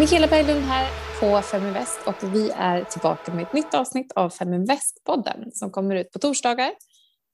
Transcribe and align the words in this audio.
Mikaela 0.00 0.26
Berglund 0.26 0.64
här 0.64 0.88
på 1.20 1.42
Feminvest 1.42 2.00
och 2.06 2.34
vi 2.34 2.50
är 2.56 2.84
tillbaka 2.84 3.34
med 3.34 3.42
ett 3.42 3.52
nytt 3.52 3.74
avsnitt 3.74 4.12
av 4.12 4.30
Feminvest-podden 4.30 5.50
som 5.52 5.70
kommer 5.70 5.96
ut 5.96 6.10
på 6.10 6.18
torsdagar. 6.18 6.70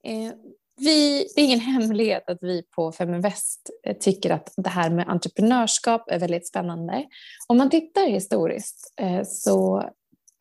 Eh, 0.05 0.33
vi, 0.81 1.27
det 1.35 1.41
är 1.41 1.45
ingen 1.45 1.61
hemlighet 1.81 2.31
att 2.31 2.39
vi 2.41 2.63
på 2.77 2.93
Feminvest 2.93 3.71
eh, 3.87 3.97
tycker 3.97 4.31
att 4.31 4.53
det 4.57 4.69
här 4.69 4.91
med 4.91 5.09
entreprenörskap 5.09 6.11
är 6.11 6.19
väldigt 6.19 6.49
spännande. 6.49 7.05
Om 7.47 7.59
man 7.59 7.71
tittar 7.71 8.07
historiskt 8.07 8.95
eh, 9.01 9.23
så 9.25 9.91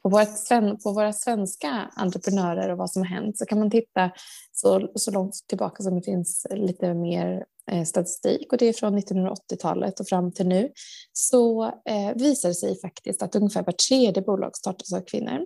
på, 0.05 0.09
vårt, 0.09 0.83
på 0.83 0.91
våra 0.91 1.13
svenska 1.13 1.91
entreprenörer 1.95 2.69
och 2.69 2.77
vad 2.77 2.91
som 2.91 3.01
har 3.01 3.09
hänt 3.09 3.37
så 3.37 3.45
kan 3.45 3.59
man 3.59 3.71
titta 3.71 4.11
så, 4.51 4.91
så 4.95 5.11
långt 5.11 5.33
tillbaka 5.47 5.83
som 5.83 5.95
det 5.95 6.01
finns 6.01 6.47
lite 6.51 6.93
mer 6.93 7.45
Eh, 7.71 7.83
statistik 7.83 8.51
och 8.51 8.57
det 8.57 8.65
är 8.65 8.73
från 8.73 8.99
1980-talet 8.99 9.99
och 9.99 10.07
fram 10.07 10.31
till 10.31 10.47
nu 10.47 10.71
så 11.13 11.63
eh, 11.65 12.15
visar 12.15 12.49
det 12.49 12.55
sig 12.55 12.81
faktiskt 12.81 13.21
att 13.21 13.35
ungefär 13.35 13.63
var 13.63 13.73
tredje 13.73 14.23
bolag 14.23 14.57
startas 14.57 14.93
av 14.93 15.01
kvinnor. 15.01 15.45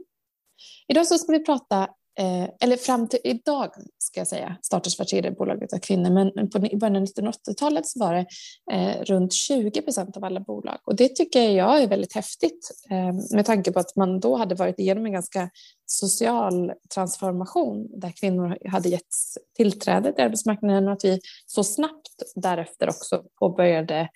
Idag 0.88 1.08
så 1.08 1.18
ska 1.18 1.32
vi 1.32 1.46
prata, 1.46 1.88
eh, 2.20 2.50
eller 2.60 2.78
fram 2.78 3.08
till 3.08 3.20
idag 3.24 3.72
ska 3.98 4.20
jag 4.20 4.28
säga, 4.28 4.58
startas 4.62 5.00
var 5.00 5.06
tredje 5.06 5.32
bolag 5.32 5.64
av 5.74 5.80
kvinnor 5.80 6.10
men 6.10 6.50
på, 6.50 6.58
i 6.58 6.78
början 6.78 6.96
av 6.96 7.04
1980-talet 7.04 7.88
så 7.88 8.00
var 8.00 8.14
det 8.14 8.26
eh, 8.72 9.04
runt 9.04 9.34
20 9.34 9.82
procent 9.82 10.18
av 10.18 10.24
alla 10.24 10.40
bolag 10.40 10.78
och 10.84 10.96
det 10.96 11.16
tycker 11.16 11.50
jag 11.50 11.84
är 11.84 11.88
väldigt 11.88 12.16
häftigt 12.16 12.72
eh, 12.90 13.36
med 13.36 13.46
tanke 13.46 13.72
på 13.72 13.80
att 13.80 13.96
man 13.96 14.20
då 14.20 14.36
hade 14.36 14.56
varit 14.56 14.80
igenom 14.80 15.06
en 15.06 15.14
ganska 15.14 15.50
social 15.86 16.72
transformation 16.94 18.00
där 18.00 18.12
kvinnor 18.12 18.58
hade 18.70 18.90
getts 18.90 19.38
tillträde 19.56 20.14
till 20.14 20.24
arbetsmarknaden 20.24 20.88
och 20.88 20.94
att 20.94 21.06
vi 21.06 21.20
så 21.46 21.64
snabbt 21.64 22.24
därefter 22.36 22.90
också 22.90 23.24
påbörjade 23.40 24.10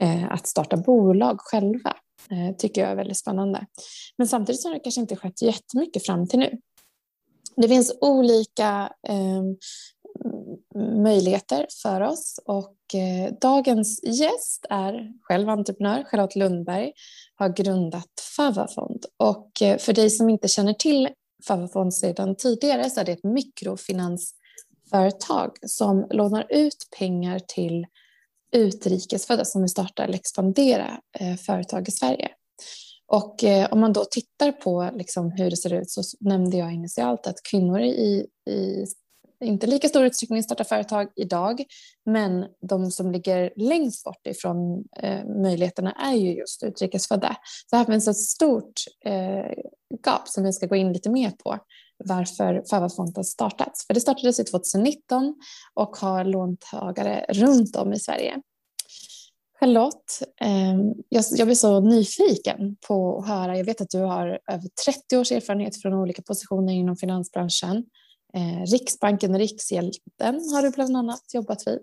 eh, 0.00 0.32
att 0.32 0.46
starta 0.46 0.76
bolag 0.76 1.40
själva. 1.40 1.96
Eh, 2.30 2.56
tycker 2.56 2.80
jag 2.80 2.90
är 2.90 2.96
väldigt 2.96 3.18
spännande. 3.18 3.66
Men 4.18 4.28
samtidigt 4.28 4.62
så 4.62 4.68
har 4.68 4.74
det 4.74 4.80
kanske 4.80 5.00
inte 5.00 5.16
skett 5.16 5.42
jättemycket 5.42 6.06
fram 6.06 6.28
till 6.28 6.38
nu. 6.38 6.60
Det 7.56 7.68
finns 7.68 7.96
olika 8.00 8.92
eh, 9.08 9.42
möjligheter 11.02 11.66
för 11.82 12.00
oss 12.00 12.40
och 12.44 12.76
eh, 12.94 13.32
dagens 13.40 14.00
gäst 14.02 14.66
är 14.70 15.12
själv 15.20 15.48
entreprenör, 15.48 16.04
Charlotte 16.04 16.36
Lundberg, 16.36 16.92
har 17.34 17.48
grundat 17.48 18.10
Favafond 18.36 19.06
och 19.16 19.62
eh, 19.62 19.78
för 19.78 19.92
dig 19.92 20.10
som 20.10 20.28
inte 20.28 20.48
känner 20.48 20.72
till 20.72 21.08
Favafond 21.46 21.94
sedan 21.94 22.36
tidigare 22.36 22.90
så 22.90 23.00
är 23.00 23.04
det 23.04 23.12
ett 23.12 23.24
mikrofinansföretag 23.24 25.50
som 25.66 26.06
lånar 26.10 26.46
ut 26.50 26.88
pengar 26.98 27.38
till 27.38 27.86
utrikesfödda 28.52 29.44
som 29.44 29.62
vill 29.62 29.70
starta 29.70 30.04
eller 30.04 30.14
expandera 30.14 31.00
eh, 31.20 31.36
företag 31.36 31.88
i 31.88 31.90
Sverige. 31.90 32.30
Och 33.08 33.44
eh, 33.44 33.72
om 33.72 33.80
man 33.80 33.92
då 33.92 34.04
tittar 34.04 34.52
på 34.52 34.90
liksom 34.94 35.30
hur 35.30 35.50
det 35.50 35.56
ser 35.56 35.72
ut 35.72 35.90
så 35.90 36.02
nämnde 36.20 36.56
jag 36.56 36.72
initialt 36.72 37.26
att 37.26 37.42
kvinnor 37.42 37.80
i, 37.80 38.26
i 38.50 38.86
inte 39.40 39.66
lika 39.66 39.88
stor 39.88 40.04
utsträckning 40.04 40.42
startar 40.42 40.64
företag 40.64 41.08
idag, 41.16 41.64
men 42.06 42.44
de 42.68 42.90
som 42.90 43.12
ligger 43.12 43.52
längst 43.56 44.04
bort 44.04 44.26
ifrån 44.26 44.84
eh, 45.02 45.24
möjligheterna 45.42 45.92
är 45.92 46.14
ju 46.14 46.34
just 46.34 46.62
utrikesfödda. 46.62 47.36
Så 47.70 47.76
här 47.76 47.84
finns 47.84 48.08
ett 48.08 48.16
stort 48.16 48.72
eh, 49.04 49.52
gap 50.04 50.28
som 50.28 50.44
vi 50.44 50.52
ska 50.52 50.66
gå 50.66 50.76
in 50.76 50.92
lite 50.92 51.10
mer 51.10 51.30
på 51.30 51.58
varför 52.04 52.62
Fava 52.70 52.88
startats. 53.22 53.86
För 53.86 53.94
det 53.94 54.00
startades 54.00 54.40
i 54.40 54.44
2019 54.44 55.34
och 55.74 55.96
har 55.96 56.24
låntagare 56.24 57.26
runt 57.28 57.76
om 57.76 57.92
i 57.92 57.98
Sverige. 57.98 58.40
Charlotte, 59.60 60.22
ehm, 60.40 60.94
jag, 61.08 61.46
blir 61.46 61.54
så 61.54 61.80
nyfiken 61.80 62.76
på 62.88 63.18
att 63.18 63.28
höra. 63.28 63.56
Jag 63.56 63.64
vet 63.64 63.80
att 63.80 63.90
du 63.90 63.98
har 63.98 64.38
över 64.52 64.68
30 64.84 65.16
års 65.16 65.32
erfarenhet 65.32 65.82
från 65.82 65.94
olika 65.94 66.22
positioner 66.22 66.72
inom 66.72 66.96
finansbranschen. 66.96 67.84
Eh, 68.34 68.70
Riksbanken 68.70 69.34
och 69.34 69.38
Rikshjälpen 69.38 70.34
har 70.54 70.62
du 70.62 70.70
bland 70.70 70.96
annat 70.96 71.34
jobbat 71.34 71.66
vid 71.66 71.78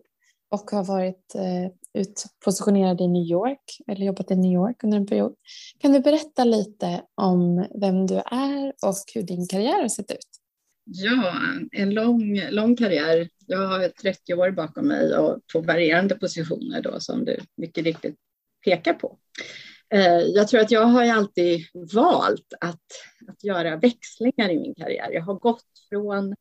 och 0.51 0.71
har 0.71 0.83
varit 0.83 1.35
eh, 1.35 2.01
utpositionerad 2.01 3.01
i 3.01 3.07
New 3.07 3.23
York 3.23 3.77
eller 3.87 4.05
jobbat 4.05 4.31
i 4.31 4.35
New 4.35 4.51
York 4.51 4.83
under 4.83 4.97
en 4.97 5.07
period. 5.07 5.33
Kan 5.79 5.91
du 5.91 5.99
berätta 5.99 6.43
lite 6.43 7.01
om 7.21 7.67
vem 7.81 8.07
du 8.07 8.15
är 8.15 8.67
och 8.67 8.95
hur 9.13 9.23
din 9.23 9.47
karriär 9.47 9.81
har 9.81 9.89
sett 9.89 10.11
ut? 10.11 10.42
Ja, 10.85 11.35
en 11.71 11.93
lång, 11.93 12.41
lång 12.49 12.75
karriär. 12.75 13.29
Jag 13.47 13.67
har 13.67 13.89
30 13.89 14.33
år 14.33 14.51
bakom 14.51 14.87
mig 14.87 15.17
och 15.17 15.39
på 15.53 15.61
varierande 15.61 16.15
positioner 16.15 16.81
då 16.81 16.99
som 16.99 17.25
du 17.25 17.37
mycket 17.55 17.83
riktigt 17.83 18.15
pekar 18.65 18.93
på. 18.93 19.17
Eh, 19.89 20.19
jag 20.19 20.47
tror 20.47 20.61
att 20.61 20.71
jag 20.71 20.85
har 20.85 21.05
alltid 21.05 21.65
valt 21.93 22.53
att, 22.61 22.81
att 23.27 23.43
göra 23.43 23.75
växlingar 23.75 24.49
i 24.49 24.59
min 24.59 24.75
karriär. 24.75 25.11
Jag 25.11 25.21
har 25.21 25.33
gått 25.33 25.65
från 25.89 26.35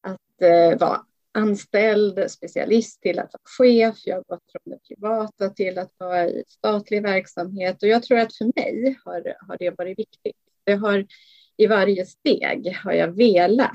att 0.00 0.42
eh, 0.42 0.78
vara 0.78 1.00
anställd 1.34 2.30
specialist 2.30 3.02
till 3.02 3.18
att 3.18 3.32
vara 3.32 3.68
chef. 3.68 3.96
Jag 4.04 4.16
har 4.16 4.22
gått 4.22 4.44
från 4.52 4.72
det 4.72 4.78
privata 4.88 5.48
till 5.48 5.78
att 5.78 5.92
vara 5.98 6.28
i 6.28 6.44
statlig 6.48 7.02
verksamhet 7.02 7.82
och 7.82 7.88
jag 7.88 8.02
tror 8.02 8.18
att 8.18 8.36
för 8.36 8.44
mig 8.44 8.98
har, 9.04 9.34
har 9.48 9.56
det 9.58 9.70
varit 9.70 9.98
viktigt. 9.98 10.36
Det 10.64 10.74
har 10.74 11.06
i 11.56 11.66
varje 11.66 12.06
steg 12.06 12.76
har 12.84 12.92
jag 12.92 13.16
velat 13.16 13.72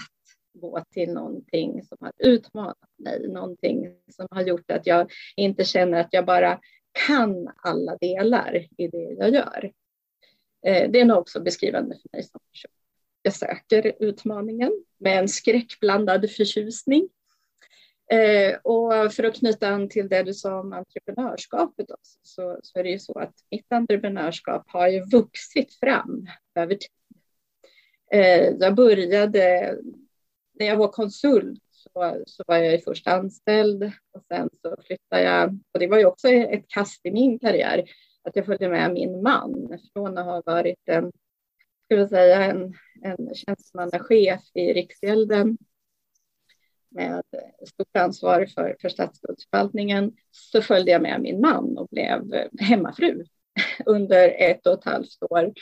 gå 0.53 0.83
till 0.91 1.13
någonting 1.13 1.83
som 1.83 1.97
har 2.01 2.11
utmanat 2.17 2.77
mig, 2.97 3.27
någonting 3.27 3.87
som 4.11 4.27
har 4.31 4.41
gjort 4.41 4.71
att 4.71 4.87
jag 4.87 5.11
inte 5.35 5.63
känner 5.63 5.99
att 5.99 6.09
jag 6.11 6.25
bara 6.25 6.59
kan 7.07 7.51
alla 7.55 7.97
delar 7.97 8.67
i 8.77 8.87
det 8.87 9.15
jag 9.19 9.29
gör. 9.29 9.71
Eh, 10.65 10.91
det 10.91 10.99
är 10.99 11.05
nog 11.05 11.17
också 11.17 11.41
beskrivande 11.41 11.95
för 11.95 12.09
mig 12.17 12.23
som 12.23 12.39
person. 12.51 12.71
Jag 13.21 13.33
söker 13.33 13.95
utmaningen 13.99 14.83
med 14.97 15.19
en 15.19 15.27
skräckblandad 15.27 16.31
förtjusning. 16.31 17.09
Eh, 18.11 18.57
och 18.63 19.13
för 19.13 19.23
att 19.23 19.35
knyta 19.35 19.67
an 19.67 19.89
till 19.89 20.09
det 20.09 20.23
du 20.23 20.33
sa 20.33 20.59
om 20.59 20.73
entreprenörskapet 20.73 21.91
också, 21.91 22.19
så, 22.21 22.59
så 22.63 22.79
är 22.79 22.83
det 22.83 22.89
ju 22.89 22.99
så 22.99 23.19
att 23.19 23.33
mitt 23.51 23.71
entreprenörskap 23.71 24.63
har 24.67 24.87
ju 24.87 25.05
vuxit 25.05 25.73
fram 25.73 26.27
över 26.55 26.75
tid. 26.75 26.89
Eh, 28.11 28.53
jag 28.59 28.75
började, 28.75 29.75
när 30.59 30.65
jag 30.65 30.77
var 30.77 30.87
konsult 30.87 31.63
så, 31.71 32.23
så 32.25 32.43
var 32.47 32.57
jag 32.57 32.83
först 32.83 33.07
anställd 33.07 33.83
och 34.11 34.23
sen 34.27 34.49
så 34.61 34.75
flyttade 34.85 35.21
jag, 35.21 35.59
och 35.71 35.79
det 35.79 35.87
var 35.87 35.97
ju 35.97 36.05
också 36.05 36.27
ett 36.27 36.67
kast 36.67 37.05
i 37.05 37.11
min 37.11 37.39
karriär, 37.39 37.89
att 38.23 38.35
jag 38.35 38.45
följde 38.45 38.69
med 38.69 38.93
min 38.93 39.21
man 39.21 39.79
från 39.93 40.17
att 40.17 40.25
ha 40.25 40.43
varit 40.45 40.81
en, 40.85 41.11
skulle 41.85 42.07
säga 42.07 42.43
en, 42.43 42.73
en 43.03 43.35
tjänstemannachef 43.35 44.41
i 44.53 44.73
Riksgälden 44.73 45.57
med 46.89 47.23
stort 47.67 47.97
ansvar 47.97 48.45
för, 48.45 48.75
för 48.81 48.89
statsskuldsförvaltningen 48.89 50.13
så 50.31 50.61
följde 50.61 50.91
jag 50.91 51.01
med 51.01 51.21
min 51.21 51.41
man 51.41 51.77
och 51.77 51.87
blev 51.91 52.47
hemmafru 52.59 53.25
under 53.85 54.29
ett 54.29 54.67
och 54.67 54.73
ett 54.73 54.85
halvt 54.85 55.17
år. 55.29 55.53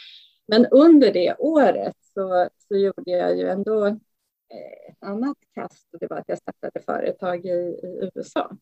Men 0.48 0.66
under 0.66 1.14
det 1.14 1.36
året 1.40 1.96
så, 2.14 2.50
så 2.58 2.76
gjorde 2.78 3.12
jag 3.12 3.38
ju 3.38 3.50
ändå 3.50 3.86
eh, 3.86 4.90
ett 4.90 5.04
annat 5.04 5.38
kast 5.54 5.94
och 5.94 6.00
det 6.00 6.08
var 6.08 6.18
att 6.18 6.30
jag 6.30 6.38
startade 6.38 6.80
företag 6.86 7.46
i, 7.46 7.50
i 7.50 8.10
USA. 8.14 8.58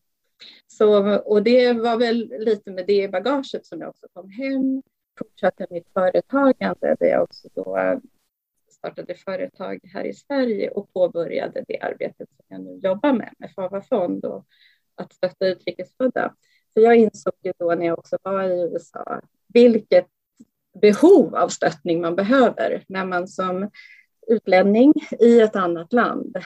Så, 0.66 1.18
och 1.18 1.42
det 1.42 1.72
var 1.72 1.96
väl 1.96 2.32
lite 2.38 2.70
med 2.70 2.86
det 2.86 3.08
bagaget 3.08 3.66
som 3.66 3.80
jag 3.80 3.88
också 3.88 4.06
kom 4.12 4.30
hem, 4.30 4.82
fortsatte 5.18 5.66
mitt 5.70 5.88
företagande 5.92 6.96
där 7.00 7.06
jag 7.06 7.22
också 7.22 7.48
då 7.54 8.00
startade 8.84 9.14
företag 9.14 9.80
här 9.92 10.04
i 10.04 10.12
Sverige 10.12 10.70
och 10.70 10.92
påbörjade 10.92 11.64
det 11.68 11.80
arbetet 11.80 12.28
som 12.36 12.44
jag 12.48 12.60
nu 12.60 12.78
jobbar 12.82 13.12
med, 13.12 13.34
med 13.38 13.52
Fava 13.54 13.82
Fond 13.82 14.24
och 14.24 14.46
att 14.94 15.12
stötta 15.12 15.46
utrikesfödda. 15.46 16.34
För 16.74 16.80
jag 16.80 16.96
insåg 16.96 17.32
ju 17.42 17.52
då 17.58 17.74
när 17.74 17.86
jag 17.86 17.98
också 17.98 18.18
var 18.22 18.42
i 18.42 18.60
USA 18.60 19.20
vilket 19.48 20.06
behov 20.80 21.34
av 21.34 21.48
stöttning 21.48 22.00
man 22.00 22.16
behöver 22.16 22.84
när 22.88 23.04
man 23.04 23.28
som 23.28 23.70
utlänning 24.26 24.92
i 25.20 25.40
ett 25.40 25.56
annat 25.56 25.92
land 25.92 26.36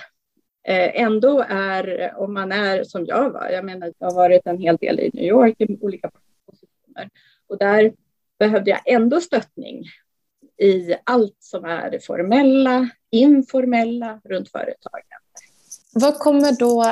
eh, 0.68 1.02
ändå 1.02 1.44
är, 1.48 2.14
om 2.16 2.34
man 2.34 2.52
är 2.52 2.84
som 2.84 3.06
jag 3.06 3.30
var, 3.30 3.48
jag 3.48 3.64
menar 3.64 3.92
jag 3.98 4.06
har 4.06 4.14
varit 4.14 4.46
en 4.46 4.58
hel 4.58 4.76
del 4.76 5.00
i 5.00 5.10
New 5.14 5.24
York 5.24 5.54
i 5.58 5.78
olika 5.80 6.10
positioner 6.46 7.10
och 7.46 7.58
där 7.58 7.92
behövde 8.38 8.70
jag 8.70 8.80
ändå 8.84 9.20
stöttning 9.20 9.84
i 10.58 10.94
allt 11.04 11.36
som 11.38 11.64
är 11.64 11.90
det 11.90 12.00
formella, 12.06 12.88
informella 13.10 14.20
runt 14.24 14.50
företagen. 14.50 15.02
Vad 15.94 16.18
kommer 16.18 16.58
då 16.58 16.82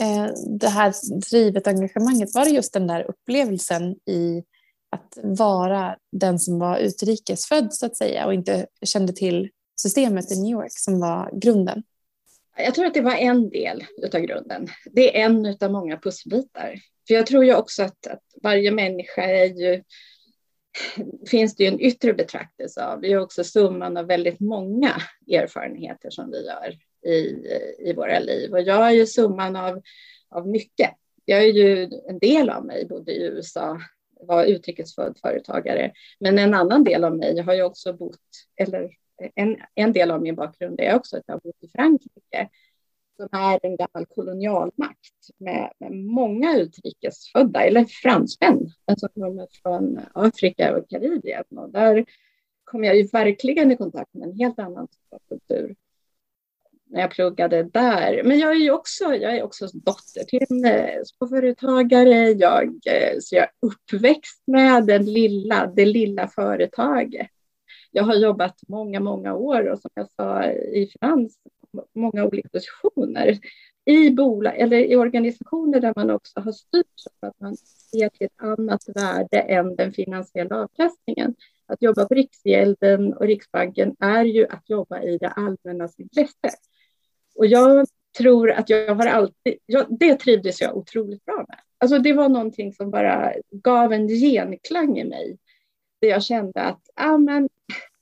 eh, 0.00 0.32
det 0.58 0.68
här 0.68 0.94
drivet 1.30 1.66
engagemanget? 1.66 2.34
Var 2.34 2.44
det 2.44 2.50
just 2.50 2.72
den 2.72 2.86
där 2.86 3.10
upplevelsen 3.10 3.92
i 3.92 4.44
att 4.90 5.18
vara 5.22 5.96
den 6.12 6.38
som 6.38 6.58
var 6.58 6.78
utrikesfödd 6.78 7.74
så 7.74 7.86
att 7.86 7.96
säga 7.96 8.26
och 8.26 8.34
inte 8.34 8.66
kände 8.82 9.12
till 9.12 9.50
systemet 9.82 10.32
i 10.32 10.42
New 10.42 10.52
York 10.52 10.72
som 10.72 11.00
var 11.00 11.30
grunden? 11.32 11.82
Jag 12.56 12.74
tror 12.74 12.86
att 12.86 12.94
det 12.94 13.00
var 13.00 13.16
en 13.16 13.50
del 13.50 13.84
av 14.14 14.20
grunden. 14.20 14.68
Det 14.84 15.20
är 15.20 15.24
en 15.24 15.56
av 15.60 15.72
många 15.72 15.96
pusselbitar. 15.98 16.74
För 17.08 17.14
jag 17.14 17.26
tror 17.26 17.44
ju 17.44 17.54
också 17.54 17.82
att, 17.82 18.06
att 18.06 18.22
varje 18.42 18.70
människa 18.70 19.22
är 19.22 19.44
ju 19.44 19.82
finns 21.26 21.56
det 21.56 21.64
ju 21.64 21.68
en 21.68 21.80
yttre 21.80 22.14
betraktelse 22.14 22.84
av. 22.86 23.00
Det 23.00 23.12
är 23.12 23.18
också 23.18 23.44
summan 23.44 23.96
av 23.96 24.06
väldigt 24.06 24.40
många 24.40 25.02
erfarenheter 25.32 26.10
som 26.10 26.30
vi 26.30 26.46
gör 26.46 26.78
i, 27.12 27.46
i 27.78 27.92
våra 27.96 28.18
liv. 28.18 28.52
Och 28.52 28.60
jag 28.60 28.86
är 28.86 28.90
ju 28.90 29.06
summan 29.06 29.56
av, 29.56 29.82
av 30.28 30.48
mycket. 30.48 30.90
Jag 31.24 31.42
är 31.42 31.52
ju 31.52 31.90
en 32.08 32.18
del 32.18 32.50
av 32.50 32.64
mig, 32.64 32.86
bodde 32.86 33.12
i 33.12 33.22
USA, 33.22 33.80
var 34.22 34.44
utrikesfödd 34.44 35.18
företagare. 35.22 35.92
Men 36.20 36.38
en 36.38 36.54
annan 36.54 36.84
del 36.84 37.04
av 37.04 37.16
mig 37.16 37.40
har 37.40 37.54
ju 37.54 37.62
också 37.62 37.92
bott, 37.92 38.18
eller 38.56 38.90
en, 39.34 39.56
en 39.74 39.92
del 39.92 40.10
av 40.10 40.22
min 40.22 40.34
bakgrund 40.34 40.80
är 40.80 40.96
också 40.96 41.16
att 41.16 41.22
jag 41.26 41.34
har 41.34 41.40
bott 41.40 41.64
i 41.64 41.68
Frankrike 41.68 42.48
som 43.16 43.28
är 43.32 43.60
en 43.62 43.76
gammal 43.76 44.06
kolonialmakt 44.06 45.30
med, 45.38 45.72
med 45.78 45.92
många 45.92 46.58
utrikesfödda, 46.58 47.64
eller 47.64 47.84
fransmän, 47.84 48.70
som 48.96 49.08
kommer 49.08 49.46
från 49.62 50.00
Afrika 50.12 50.76
och 50.76 50.90
Karibien. 50.90 51.44
Och 51.50 51.70
där 51.70 52.04
kom 52.64 52.84
jag 52.84 52.96
ju 52.96 53.02
verkligen 53.02 53.70
i 53.72 53.76
kontakt 53.76 54.14
med 54.14 54.28
en 54.28 54.36
helt 54.36 54.58
annan 54.58 54.88
typ 54.88 55.12
av 55.12 55.18
kultur 55.28 55.74
när 56.90 57.00
jag 57.00 57.10
pluggade 57.10 57.62
där. 57.62 58.22
Men 58.24 58.38
jag 58.38 58.50
är 58.50 58.60
ju 58.60 58.70
också, 58.70 59.04
jag 59.04 59.36
är 59.36 59.42
också 59.42 59.66
dotter 59.72 60.24
till 60.24 60.46
en 60.50 60.64
eh, 60.64 61.02
småföretagare. 61.04 62.30
Jag, 62.30 62.66
eh, 62.66 63.18
så 63.20 63.34
jag 63.34 63.44
är 63.44 63.50
uppväxt 63.60 64.42
med 64.46 64.86
den 64.86 65.04
lilla, 65.04 65.66
det 65.66 65.84
lilla 65.84 66.28
företaget. 66.28 67.28
Jag 67.90 68.04
har 68.04 68.14
jobbat 68.14 68.54
många, 68.68 69.00
många 69.00 69.34
år 69.34 69.68
och 69.68 69.78
som 69.78 69.90
jag 69.94 70.10
sa 70.10 70.44
i 70.50 70.90
finans, 70.92 71.38
många 71.94 72.24
olika 72.24 72.48
positioner 72.48 73.38
i 73.84 74.10
bolag 74.10 74.58
eller 74.58 74.78
i 74.78 74.96
organisationer 74.96 75.80
där 75.80 75.92
man 75.96 76.10
också 76.10 76.40
har 76.40 76.52
styrt 76.52 76.86
så 76.94 77.10
att 77.20 77.40
man 77.40 77.56
ser 77.56 78.08
till 78.08 78.26
ett 78.26 78.42
annat 78.42 78.84
värde 78.94 79.38
än 79.38 79.76
den 79.76 79.92
finansiella 79.92 80.62
avkastningen. 80.62 81.34
Att 81.66 81.82
jobba 81.82 82.06
på 82.06 82.14
Riksgälden 82.14 83.14
och 83.14 83.26
Riksbanken 83.26 83.96
är 84.00 84.24
ju 84.24 84.46
att 84.48 84.70
jobba 84.70 85.02
i 85.02 85.18
det 85.18 85.28
allmännas 85.28 86.00
intresse. 86.00 86.50
Och 87.34 87.46
jag 87.46 87.86
tror 88.18 88.50
att 88.50 88.70
jag 88.70 88.94
har 88.94 89.06
alltid, 89.06 89.58
jag, 89.66 89.86
det 89.98 90.14
trivdes 90.14 90.60
jag 90.60 90.76
otroligt 90.76 91.24
bra 91.24 91.44
med. 91.48 91.60
Alltså 91.78 91.98
det 91.98 92.12
var 92.12 92.28
någonting 92.28 92.72
som 92.72 92.90
bara 92.90 93.32
gav 93.50 93.92
en 93.92 94.08
genklang 94.08 94.98
i 94.98 95.04
mig. 95.04 95.38
Där 96.00 96.08
jag 96.08 96.22
kände 96.22 96.60
att, 96.60 96.80
ja, 96.96 97.18
men, 97.18 97.48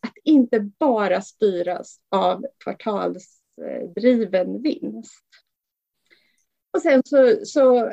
att 0.01 0.13
inte 0.25 0.61
bara 0.61 1.21
styras 1.21 2.01
av 2.09 2.47
kvartalsdriven 2.65 4.63
vinst. 4.63 5.25
Och 6.71 6.83
sen 6.83 7.03
så, 7.05 7.37
så 7.45 7.93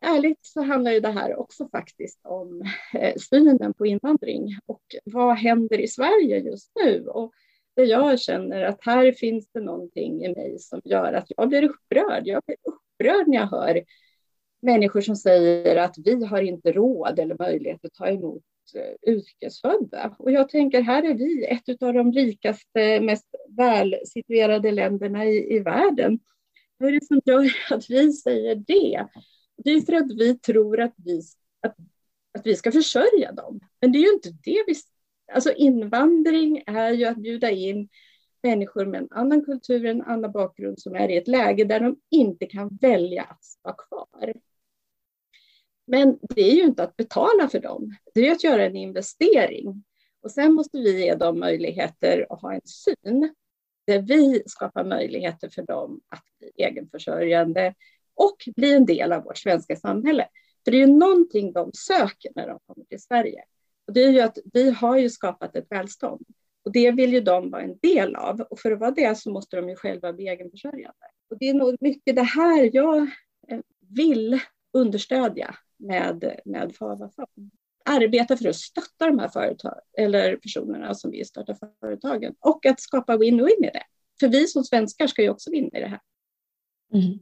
ärligt 0.00 0.46
så 0.46 0.62
handlar 0.62 0.92
ju 0.92 1.00
det 1.00 1.10
här 1.10 1.36
också 1.36 1.68
faktiskt 1.68 2.20
om 2.22 2.62
eh, 2.94 3.14
synen 3.16 3.74
på 3.74 3.86
invandring 3.86 4.58
och 4.66 4.82
vad 5.04 5.36
händer 5.36 5.80
i 5.80 5.88
Sverige 5.88 6.38
just 6.38 6.72
nu? 6.74 7.06
Och 7.06 7.32
där 7.78 7.84
jag 7.84 8.20
känner 8.20 8.62
att 8.62 8.78
här 8.80 9.12
finns 9.12 9.48
det 9.52 9.60
någonting 9.60 10.24
i 10.24 10.34
mig 10.34 10.58
som 10.58 10.80
gör 10.84 11.12
att 11.12 11.26
jag 11.36 11.48
blir 11.48 11.64
upprörd. 11.64 12.26
Jag 12.26 12.42
blir 12.46 12.56
upprörd 12.62 13.28
när 13.28 13.36
jag 13.36 13.46
hör 13.46 13.84
människor 14.62 15.00
som 15.00 15.16
säger 15.16 15.76
att 15.76 15.94
vi 16.04 16.24
har 16.24 16.42
inte 16.42 16.72
råd 16.72 17.18
eller 17.18 17.36
möjlighet 17.38 17.84
att 17.84 17.94
ta 17.94 18.08
emot 18.08 18.42
eh, 18.74 19.12
yrkesfödda. 19.12 19.16
utrikesfödda. 19.16 20.16
Och 20.18 20.32
jag 20.32 20.48
tänker, 20.48 20.80
här 20.80 21.02
är 21.02 21.14
vi 21.14 21.44
ett 21.44 21.82
av 21.82 21.94
de 21.94 22.12
rikaste, 22.12 23.00
mest 23.00 23.26
välsituerade 23.48 24.70
länderna 24.70 25.24
i, 25.24 25.56
i 25.56 25.58
världen. 25.58 26.18
Vad 26.76 26.88
är 26.88 26.92
det 26.92 27.06
som 27.06 27.20
gör 27.24 27.50
att 27.70 27.90
vi 27.90 28.12
säger 28.12 28.54
det? 28.54 29.06
Det 29.56 29.70
är 29.70 29.80
för 29.80 29.92
att 29.92 30.12
vi 30.18 30.38
tror 30.38 30.80
att 30.80 30.94
vi, 30.96 31.22
att, 31.60 31.76
att 32.38 32.46
vi 32.46 32.56
ska 32.56 32.72
försörja 32.72 33.32
dem. 33.32 33.60
Men 33.80 33.92
det 33.92 33.98
är 33.98 34.02
ju 34.02 34.12
inte 34.12 34.30
det 34.44 34.64
vi 34.66 34.74
Alltså 35.32 35.52
invandring 35.52 36.62
är 36.66 36.92
ju 36.92 37.04
att 37.04 37.16
bjuda 37.16 37.50
in 37.50 37.88
människor 38.42 38.86
med 38.86 39.00
en 39.00 39.08
annan 39.10 39.44
kultur, 39.44 39.86
en 39.86 40.02
annan 40.02 40.32
bakgrund 40.32 40.80
som 40.80 40.94
är 40.94 41.08
i 41.08 41.16
ett 41.16 41.28
läge 41.28 41.64
där 41.64 41.80
de 41.80 41.96
inte 42.10 42.46
kan 42.46 42.78
välja 42.80 43.22
att 43.22 43.44
vara 43.62 43.74
kvar. 43.74 44.32
Men 45.86 46.18
det 46.22 46.42
är 46.42 46.54
ju 46.54 46.62
inte 46.62 46.82
att 46.82 46.96
betala 46.96 47.48
för 47.48 47.60
dem, 47.60 47.96
det 48.14 48.28
är 48.28 48.32
att 48.32 48.44
göra 48.44 48.64
en 48.64 48.76
investering. 48.76 49.84
Och 50.20 50.30
sen 50.30 50.52
måste 50.52 50.78
vi 50.78 51.04
ge 51.04 51.14
dem 51.14 51.40
möjligheter 51.40 52.26
att 52.30 52.42
ha 52.42 52.54
en 52.54 52.60
syn 52.64 53.34
där 53.86 54.02
vi 54.02 54.42
skapar 54.46 54.84
möjligheter 54.84 55.48
för 55.48 55.62
dem 55.62 56.00
att 56.08 56.24
bli 56.38 56.64
egenförsörjande 56.64 57.74
och 58.14 58.36
bli 58.56 58.74
en 58.74 58.86
del 58.86 59.12
av 59.12 59.24
vårt 59.24 59.38
svenska 59.38 59.76
samhälle. 59.76 60.28
För 60.64 60.70
det 60.70 60.76
är 60.76 60.86
ju 60.86 60.94
någonting 60.94 61.52
de 61.52 61.70
söker 61.74 62.32
när 62.34 62.48
de 62.48 62.58
kommer 62.66 62.84
till 62.84 63.02
Sverige. 63.02 63.44
Och 63.88 63.94
det 63.94 64.04
är 64.04 64.10
ju 64.10 64.20
att 64.20 64.38
vi 64.52 64.70
har 64.70 64.98
ju 64.98 65.10
skapat 65.10 65.56
ett 65.56 65.66
välstånd 65.70 66.26
och 66.64 66.72
det 66.72 66.90
vill 66.90 67.12
ju 67.12 67.20
de 67.20 67.50
vara 67.50 67.62
en 67.62 67.78
del 67.82 68.16
av. 68.16 68.40
Och 68.40 68.58
för 68.58 68.72
att 68.72 68.80
vara 68.80 68.90
det 68.90 69.18
så 69.18 69.30
måste 69.30 69.56
de 69.56 69.68
ju 69.68 69.76
själva 69.76 70.12
bli 70.12 70.28
egenförsörjande. 70.28 71.06
Och 71.30 71.38
det 71.38 71.48
är 71.48 71.54
nog 71.54 71.76
mycket 71.80 72.16
det 72.16 72.22
här 72.22 72.70
jag 72.72 72.98
eh, 73.48 73.60
vill 73.80 74.40
understödja 74.72 75.54
med, 75.76 76.40
med 76.44 76.76
Favafond. 76.76 77.50
Arbeta 77.84 78.36
för 78.36 78.48
att 78.48 78.56
stötta 78.56 79.06
de 79.06 79.18
här 79.18 79.28
företag, 79.28 79.80
eller 79.98 80.36
personerna 80.36 80.94
som 80.94 81.10
vill 81.10 81.26
starta 81.26 81.54
företagen 81.80 82.34
och 82.40 82.66
att 82.66 82.80
skapa 82.80 83.16
win-win 83.16 83.64
i 83.64 83.70
det. 83.72 83.82
För 84.20 84.28
vi 84.28 84.46
som 84.46 84.64
svenskar 84.64 85.06
ska 85.06 85.22
ju 85.22 85.30
också 85.30 85.50
vinna 85.50 85.78
i 85.78 85.80
det 85.80 85.88
här. 85.88 86.00
Mm. 86.94 87.18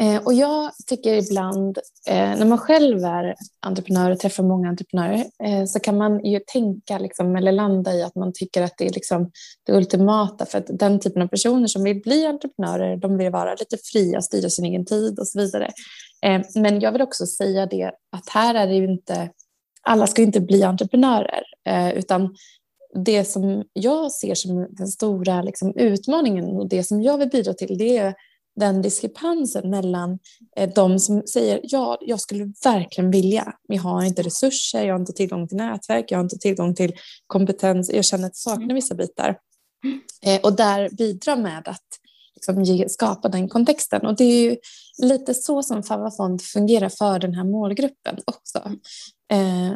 Eh, 0.00 0.22
och 0.24 0.34
jag 0.34 0.70
tycker 0.86 1.14
ibland, 1.14 1.78
eh, 2.08 2.14
när 2.38 2.46
man 2.46 2.58
själv 2.58 3.04
är 3.04 3.34
entreprenör 3.60 4.10
och 4.10 4.18
träffar 4.18 4.42
många 4.42 4.68
entreprenörer, 4.68 5.24
eh, 5.44 5.64
så 5.66 5.80
kan 5.80 5.96
man 5.96 6.24
ju 6.24 6.40
tänka 6.46 6.98
liksom, 6.98 7.36
eller 7.36 7.52
landa 7.52 7.94
i 7.94 8.02
att 8.02 8.14
man 8.14 8.32
tycker 8.32 8.62
att 8.62 8.74
det 8.78 8.86
är 8.86 8.92
liksom 8.92 9.30
det 9.66 9.72
ultimata 9.72 10.46
för 10.46 10.58
att 10.58 10.66
den 10.68 11.00
typen 11.00 11.22
av 11.22 11.26
personer 11.26 11.66
som 11.66 11.84
vill 11.84 12.00
bli 12.02 12.26
entreprenörer, 12.26 12.96
de 12.96 13.18
vill 13.18 13.30
vara 13.30 13.54
lite 13.54 13.76
fria, 13.92 14.22
styra 14.22 14.50
sin 14.50 14.64
egen 14.64 14.86
tid 14.86 15.18
och 15.18 15.28
så 15.28 15.38
vidare. 15.38 15.70
Eh, 16.26 16.40
men 16.54 16.80
jag 16.80 16.92
vill 16.92 17.02
också 17.02 17.26
säga 17.26 17.66
det 17.66 17.92
att 18.12 18.28
här 18.28 18.54
är 18.54 18.66
det 18.66 18.74
ju 18.74 18.84
inte, 18.84 19.30
alla 19.82 20.06
ska 20.06 20.22
inte 20.22 20.40
bli 20.40 20.62
entreprenörer, 20.62 21.42
eh, 21.68 21.90
utan 21.92 22.34
det 23.04 23.24
som 23.24 23.64
jag 23.72 24.12
ser 24.12 24.34
som 24.34 24.66
den 24.70 24.88
stora 24.88 25.42
liksom, 25.42 25.76
utmaningen 25.76 26.44
och 26.44 26.68
det 26.68 26.84
som 26.84 27.02
jag 27.02 27.18
vill 27.18 27.28
bidra 27.28 27.54
till, 27.54 27.78
det 27.78 27.98
är 27.98 28.14
den 28.56 28.82
diskrepansen 28.82 29.70
mellan 29.70 30.18
eh, 30.56 30.70
de 30.74 30.98
som 30.98 31.22
säger 31.22 31.60
ja, 31.62 31.98
jag 32.00 32.20
skulle 32.20 32.52
verkligen 32.64 33.10
vilja, 33.10 33.54
men 33.68 33.76
jag 33.76 33.84
har 33.84 34.04
inte 34.04 34.22
resurser, 34.22 34.84
jag 34.84 34.94
har 34.94 35.00
inte 35.00 35.12
tillgång 35.12 35.48
till 35.48 35.56
nätverk, 35.56 36.04
jag 36.08 36.18
har 36.18 36.24
inte 36.24 36.38
tillgång 36.38 36.74
till 36.74 36.92
kompetens, 37.26 37.90
jag 37.94 38.04
känner 38.04 38.26
att 38.26 38.32
jag 38.44 38.54
saknar 38.54 38.74
vissa 38.74 38.94
bitar. 38.94 39.38
Eh, 40.22 40.40
och 40.40 40.56
där 40.56 40.90
bidra 40.90 41.36
med 41.36 41.68
att 41.68 41.86
liksom, 42.34 42.62
ge, 42.62 42.88
skapa 42.88 43.28
den 43.28 43.48
kontexten. 43.48 44.06
Och 44.06 44.16
det 44.16 44.24
är 44.24 44.42
ju 44.42 44.56
lite 45.02 45.34
så 45.34 45.62
som 45.62 45.82
Fava 45.82 46.10
Fond 46.10 46.42
fungerar 46.42 46.88
för 46.88 47.18
den 47.18 47.34
här 47.34 47.44
målgruppen 47.44 48.18
också. 48.24 48.58
Eh, 49.32 49.72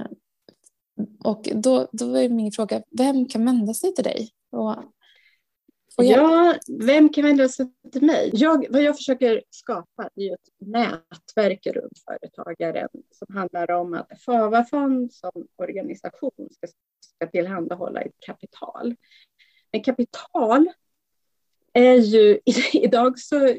och 1.25 1.49
då, 1.55 1.89
då 1.93 2.15
är 2.15 2.29
min 2.29 2.53
fråga, 2.53 2.83
vem 2.99 3.29
kan 3.29 3.45
vända 3.45 3.75
sig 3.75 3.95
till 3.95 4.05
dig? 4.05 4.31
Och 4.53 4.75
Ja, 5.97 6.55
vem 6.81 7.09
kan 7.09 7.25
vända 7.25 7.49
sig 7.49 7.67
till 7.93 8.03
mig? 8.03 8.31
Jag, 8.33 8.67
vad 8.71 8.83
jag 8.83 8.97
försöker 8.97 9.43
skapa 9.51 10.09
är 10.15 10.35
ett 10.35 10.49
nätverk 10.59 11.67
runt 11.67 11.99
företagaren 12.09 12.89
som 13.11 13.37
handlar 13.37 13.71
om 13.71 13.95
att 13.95 14.23
Favafond 14.23 15.13
som 15.13 15.47
organisation 15.57 16.49
ska, 16.51 16.67
ska 17.17 17.27
tillhandahålla 17.27 18.01
ett 18.01 18.15
kapital. 18.19 18.95
Men 19.73 19.83
kapital 19.83 20.69
är 21.73 21.95
ju, 21.95 22.39
idag 22.73 23.19
så 23.19 23.55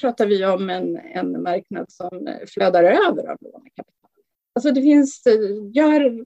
pratar 0.00 0.26
vi 0.26 0.46
om 0.46 0.70
en, 0.70 0.96
en 0.96 1.42
marknad 1.42 1.92
som 1.92 2.36
flödar 2.46 2.84
över 2.84 3.30
av 3.30 3.36
lånekapital. 3.40 4.10
Alltså 4.52 4.70
det 4.70 4.82
finns, 4.82 5.26
eh, 5.26 5.40
gör 5.74 6.24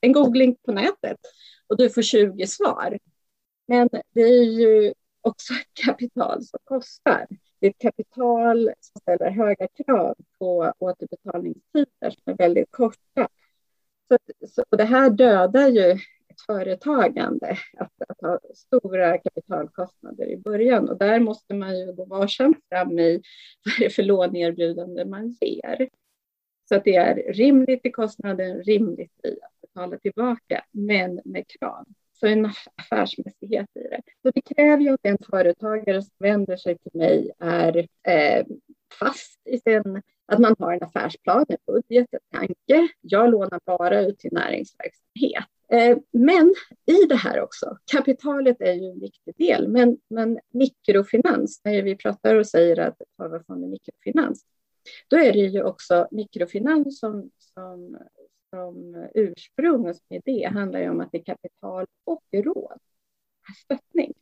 en 0.00 0.12
googling 0.12 0.56
på 0.66 0.72
nätet 0.72 1.18
och 1.66 1.76
du 1.76 1.90
får 1.90 2.02
20 2.02 2.46
svar. 2.46 2.98
Men 3.68 3.88
det 4.14 4.20
är 4.20 4.44
ju 4.44 4.94
också 5.20 5.52
ett 5.52 5.84
kapital 5.86 6.42
som 6.42 6.60
kostar. 6.64 7.26
Det 7.60 7.66
är 7.66 7.70
ett 7.70 7.78
kapital 7.78 8.70
som 8.80 9.00
ställer 9.00 9.30
höga 9.30 9.68
krav 9.68 10.16
på 10.38 10.72
återbetalningstider 10.78 12.10
som 12.10 12.32
är 12.32 12.36
väldigt 12.36 12.70
korta. 12.70 13.28
Så, 14.08 14.18
så 14.48 14.76
det 14.76 14.84
här 14.84 15.10
dödar 15.10 15.68
ju 15.68 15.90
ett 16.28 16.40
företagande, 16.46 17.56
att, 17.76 17.92
att, 18.08 18.20
ha 18.20 18.38
stora 18.54 19.18
kapitalkostnader 19.18 20.26
i 20.26 20.36
början. 20.36 20.88
Och 20.88 20.98
där 20.98 21.20
måste 21.20 21.54
man 21.54 21.78
ju 21.78 21.92
gå 21.92 22.04
varsamt 22.04 22.58
fram 22.68 22.98
i 22.98 23.22
vad 23.64 23.74
det 23.78 23.84
är 23.84 23.90
för 23.90 24.02
låneerbjudande 24.02 25.04
man 25.04 25.36
ger. 25.40 25.88
Så 26.68 26.74
att 26.74 26.84
det 26.84 26.96
är 26.96 27.32
rimligt 27.32 27.86
i 27.86 27.90
kostnaden, 27.90 28.62
rimligt 28.62 29.24
i 29.24 29.38
att 29.42 29.60
betala 29.60 29.98
tillbaka, 29.98 30.64
men 30.70 31.20
med 31.24 31.44
krav 31.48 31.86
så 32.20 32.26
en 32.26 32.50
affärsmässighet 32.76 33.68
i 33.74 33.80
det. 33.80 34.00
Så 34.22 34.30
det 34.34 34.40
kräver 34.40 34.82
ju 34.82 34.90
att 34.90 35.00
en 35.02 35.18
företagare 35.30 36.02
som 36.02 36.14
vänder 36.18 36.56
sig 36.56 36.78
till 36.78 36.92
mig 36.94 37.30
är 37.38 37.76
eh, 38.08 38.46
fast 38.98 39.40
i 39.44 39.58
sin 39.58 40.02
Att 40.26 40.38
man 40.38 40.54
har 40.58 40.72
en 40.72 40.82
affärsplan, 40.82 41.44
en 41.48 41.56
budget, 41.66 42.08
en 42.12 42.38
tanke. 42.38 42.88
Jag 43.00 43.30
lånar 43.30 43.60
bara 43.64 44.00
ut 44.00 44.18
till 44.18 44.32
näringsverksamhet. 44.32 45.44
Eh, 45.72 45.98
men 46.12 46.54
i 46.86 47.06
det 47.08 47.16
här 47.16 47.40
också, 47.40 47.78
kapitalet 47.92 48.60
är 48.60 48.72
ju 48.72 48.90
en 48.90 49.00
viktig 49.00 49.34
del, 49.36 49.68
men, 49.68 49.98
men 50.10 50.38
mikrofinans, 50.50 51.60
när 51.64 51.82
vi 51.82 51.96
pratar 51.96 52.34
och 52.34 52.46
säger 52.46 52.80
att 52.80 52.96
Förvarfond 53.16 53.64
är 53.64 53.68
mikrofinans, 53.68 54.44
då 55.08 55.16
är 55.16 55.32
det 55.32 55.38
ju 55.38 55.62
också 55.62 56.08
mikrofinans 56.10 56.98
som, 56.98 57.30
som, 57.38 57.98
som 58.50 59.08
ursprung 59.14 59.88
och 59.88 59.96
som 59.96 60.16
idé 60.16 60.48
handlar 60.48 60.80
ju 60.80 60.90
om 60.90 61.00
att 61.00 61.12
det 61.12 61.18
är 61.18 61.24
kapital 61.24 61.86
och 62.04 62.22
råd, 62.32 62.78
stöttning. 63.64 64.12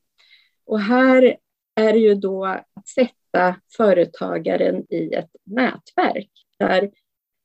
Och 0.64 0.80
här 0.80 1.37
är 1.75 1.92
det 1.92 1.99
ju 1.99 2.14
då 2.14 2.45
att 2.45 2.88
sätta 2.88 3.61
företagaren 3.76 4.87
i 4.88 5.14
ett 5.14 5.30
nätverk 5.45 6.30
där 6.59 6.90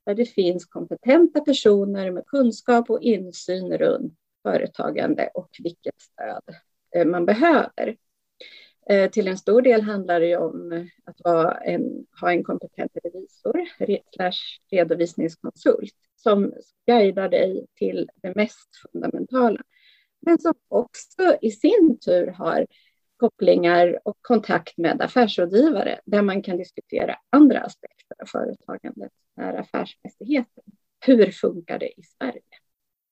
där 0.05 0.15
det 0.15 0.25
finns 0.25 0.65
kompetenta 0.65 1.41
personer 1.41 2.11
med 2.11 2.25
kunskap 2.25 2.89
och 2.89 3.01
insyn 3.01 3.77
runt 3.77 4.13
företagande 4.43 5.29
och 5.33 5.49
vilket 5.59 6.01
stöd 6.01 6.55
eh, 6.95 7.05
man 7.05 7.25
behöver. 7.25 7.97
Eh, 8.89 9.09
till 9.09 9.27
en 9.27 9.37
stor 9.37 9.61
del 9.61 9.81
handlar 9.81 10.19
det 10.19 10.37
om 10.37 10.71
eh, 10.71 10.85
att 11.05 11.61
en, 11.65 12.05
ha 12.21 12.31
en 12.31 12.43
kompetent 12.43 12.91
revisor 13.03 13.65
slash 14.15 14.59
redovisningskonsult 14.71 15.95
som 16.15 16.53
guidar 16.87 17.29
dig 17.29 17.65
till 17.75 18.09
det 18.15 18.35
mest 18.35 18.69
fundamentala. 18.81 19.61
Men 20.21 20.39
som 20.39 20.53
också 20.67 21.37
i 21.41 21.51
sin 21.51 21.99
tur 22.05 22.27
har 22.27 22.67
kopplingar 23.17 23.99
och 24.03 24.17
kontakt 24.21 24.77
med 24.77 25.01
affärsrådgivare 25.01 25.99
där 26.05 26.21
man 26.21 26.41
kan 26.41 26.57
diskutera 26.57 27.15
andra 27.29 27.59
aspekter 27.59 28.15
av 28.21 28.25
företagandet, 28.25 29.11
är 29.35 29.53
affärsmässigheten. 29.53 30.63
Hur 31.05 31.31
funkar 31.31 31.79
det 31.79 31.99
i 31.99 32.03
Sverige? 32.03 32.41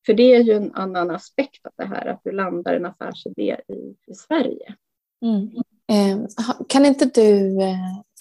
För 0.05 0.13
det 0.13 0.35
är 0.35 0.39
ju 0.39 0.53
en 0.53 0.73
annan 0.73 1.11
aspekt 1.11 1.65
av 1.65 1.71
det 1.77 1.85
här, 1.85 2.05
att 2.05 2.21
du 2.23 2.31
landar 2.31 2.73
en 2.73 2.85
affärsidé 2.85 3.61
i, 3.67 4.11
i 4.11 4.13
Sverige. 4.13 4.75
Mm. 5.21 5.49
Eh, 5.89 6.27
kan 6.67 6.85
inte 6.85 7.05
du 7.05 7.61
eh, 7.61 7.75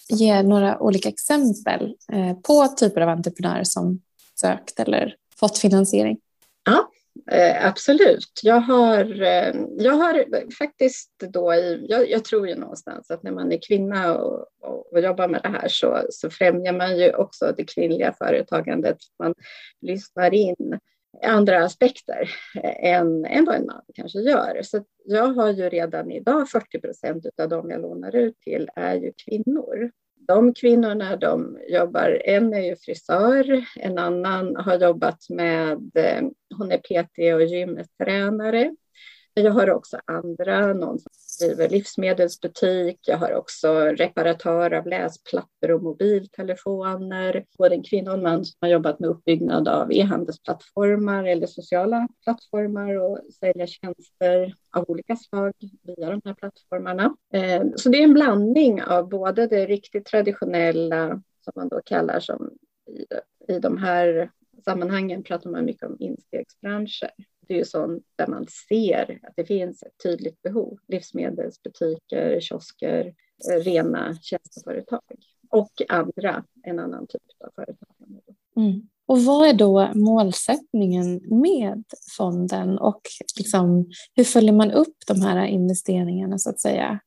ge 0.08 0.42
några 0.42 0.78
olika 0.78 1.08
exempel 1.08 1.96
eh, 2.12 2.36
på 2.36 2.68
typer 2.68 3.00
av 3.00 3.08
entreprenörer 3.08 3.64
som 3.64 4.00
sökt 4.40 4.80
eller 4.80 5.16
fått 5.36 5.58
finansiering? 5.58 6.18
Ja, 6.64 6.90
absolut. 7.60 8.40
Jag 8.42 8.60
har, 8.60 9.04
jag 9.78 9.92
har 9.92 10.24
faktiskt 10.58 11.10
då, 11.18 11.54
i, 11.54 11.86
jag, 11.88 12.10
jag, 12.10 12.24
tror 12.24 12.48
ju 12.48 12.54
någonstans 12.54 13.10
att 13.10 13.22
när 13.22 13.32
man 13.32 13.52
är 13.52 13.58
kvinna 13.68 14.14
och, 14.14 14.46
och, 14.60 14.92
och, 14.92 15.00
jobbar 15.00 15.28
med 15.28 15.42
det 15.42 15.48
här 15.48 15.68
så, 15.68 16.02
så 16.10 16.30
främjar 16.30 16.72
man 16.72 16.98
ju 16.98 17.14
också 17.14 17.54
det 17.56 17.64
kvinnliga 17.64 18.14
företagandet. 18.18 18.96
Man 19.18 19.34
lyssnar 19.80 20.34
in 20.34 20.78
andra 21.22 21.64
aspekter 21.64 22.30
eh, 22.54 22.92
än, 22.94 23.24
än 23.24 23.44
vad 23.44 23.56
en 23.56 23.66
man 23.66 23.82
kanske 23.94 24.18
gör. 24.18 24.62
Så 24.62 24.84
jag 25.04 25.26
har 25.26 25.50
ju 25.50 25.68
redan 25.68 26.10
idag 26.10 26.50
40 26.50 26.80
procent 26.80 27.26
av 27.42 27.48
de 27.48 27.70
jag 27.70 27.80
lånar 27.80 28.16
ut 28.16 28.40
till 28.40 28.68
är 28.74 28.94
ju 28.94 29.12
kvinnor 29.24 29.90
de 30.28 30.54
kvinnorna 30.54 31.16
de 31.16 31.58
jobbar, 31.68 32.22
en 32.24 32.54
är 32.54 32.60
ju 32.60 32.76
frisör, 32.76 33.64
en 33.76 33.98
annan 33.98 34.56
har 34.56 34.78
jobbat 34.78 35.28
med, 35.28 35.90
eh, 35.94 36.22
hon 36.58 36.72
är 36.72 36.78
PT 36.78 37.34
och 37.34 37.42
gymtränare. 37.42 38.76
Jag 39.34 39.52
har 39.52 39.70
också 39.70 40.00
andra, 40.04 40.72
någon 40.72 40.98
som 40.98 41.12
driver 41.40 41.68
livsmedelsbutik. 41.68 42.98
Jag 43.06 43.18
har 43.18 43.32
också 43.32 43.84
reparatör 43.84 44.74
av 44.74 44.86
läsplattor 44.86 45.70
och 45.70 45.82
mobiltelefoner. 45.82 47.44
Både 47.58 47.74
en 47.74 47.82
kvinna 47.82 48.10
och 48.10 48.16
en 48.16 48.22
man 48.22 48.44
som 48.44 48.56
har 48.60 48.68
jobbat 48.68 49.00
med 49.00 49.10
uppbyggnad 49.10 49.68
av 49.68 49.92
e-handelsplattformar 49.92 51.24
eller 51.24 51.46
sociala 51.46 52.08
plattformar 52.24 52.94
och 52.94 53.20
sälja 53.40 53.66
tjänster 53.66 54.54
av 54.76 54.84
olika 54.88 55.16
slag 55.16 55.52
via 55.82 56.10
de 56.10 56.20
här 56.24 56.34
plattformarna. 56.34 57.16
Eh, 57.32 57.62
så 57.76 57.88
det 57.88 57.98
är 57.98 58.04
en 58.04 58.14
blandning 58.14 58.82
av 58.82 59.08
både 59.08 59.46
det 59.46 59.66
riktigt 59.66 60.06
traditionella 60.06 61.22
som 61.44 61.52
man 61.56 61.68
då 61.68 61.80
kallar 61.84 62.20
som 62.20 62.50
i 63.48 63.58
de 63.58 63.78
här 63.78 64.30
sammanhangen 64.64 65.22
pratar 65.22 65.50
man 65.50 65.64
mycket 65.64 65.82
om 65.82 65.96
instegsbranscher 66.00 67.10
det 67.48 67.54
är 67.54 67.58
ju 67.58 67.64
sånt 67.64 68.04
där 68.16 68.26
man 68.26 68.46
ser 68.68 69.20
att 69.22 69.32
det 69.36 69.44
finns 69.44 69.82
ett 69.82 70.02
tydligt 70.02 70.42
behov. 70.42 70.78
Livsmedelsbutiker, 70.88 72.40
kiosker, 72.40 73.14
eh, 73.50 73.62
rena 73.62 74.18
tjänsteföretag 74.22 75.00
och 75.50 75.72
andra, 75.88 76.44
en 76.62 76.78
annan 76.78 77.06
typ 77.06 77.22
av 77.44 77.50
företag. 77.54 77.88
Mm. 78.56 78.88
Och 79.06 79.24
vad 79.24 79.48
är 79.48 79.52
då 79.52 79.92
målsättningen 79.94 81.20
med 81.40 81.84
fonden 82.16 82.78
och 82.78 83.00
liksom, 83.38 83.90
hur 84.14 84.24
följer 84.24 84.52
man 84.52 84.70
upp 84.70 84.96
de 85.06 85.20
här 85.20 85.46
investeringarna 85.46 86.38
så 86.38 86.50
att 86.50 86.60
säga? 86.60 87.00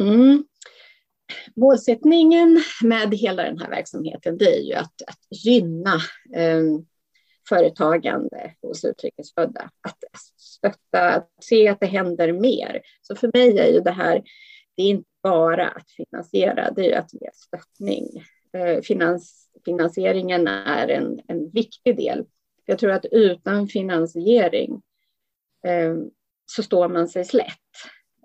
Mm. 0.00 0.44
Målsättningen 1.56 2.62
med 2.82 3.14
hela 3.14 3.42
den 3.42 3.58
här 3.58 3.70
verksamheten 3.70 4.38
det 4.38 4.56
är 4.56 4.62
ju 4.62 4.74
att, 4.74 5.02
att 5.06 5.44
gynna 5.44 5.94
eh, 6.34 6.62
företagande 7.48 8.54
hos 8.62 8.84
utrikesfödda. 8.84 9.70
Att 9.80 9.98
stötta, 10.36 11.08
att 11.08 11.30
se 11.40 11.68
att 11.68 11.80
det 11.80 11.86
händer 11.86 12.32
mer. 12.32 12.82
Så 13.02 13.14
för 13.16 13.30
mig 13.34 13.58
är 13.58 13.72
ju 13.72 13.80
det 13.80 13.90
här, 13.90 14.22
det 14.76 14.82
är 14.82 14.86
inte 14.86 15.08
bara 15.22 15.68
att 15.68 15.90
finansiera, 15.90 16.70
det 16.70 16.92
är 16.92 16.98
att 16.98 17.14
ge 17.14 17.30
stöttning. 17.32 18.24
Eh, 18.52 18.80
finans, 18.80 19.50
finansieringen 19.64 20.48
är 20.48 20.88
en, 20.88 21.20
en 21.28 21.50
viktig 21.50 21.96
del. 21.96 22.26
Jag 22.64 22.78
tror 22.78 22.90
att 22.90 23.06
utan 23.10 23.68
finansiering 23.68 24.82
eh, 25.66 25.96
så 26.46 26.62
står 26.62 26.88
man 26.88 27.08
sig 27.08 27.24
slätt. 27.24 27.46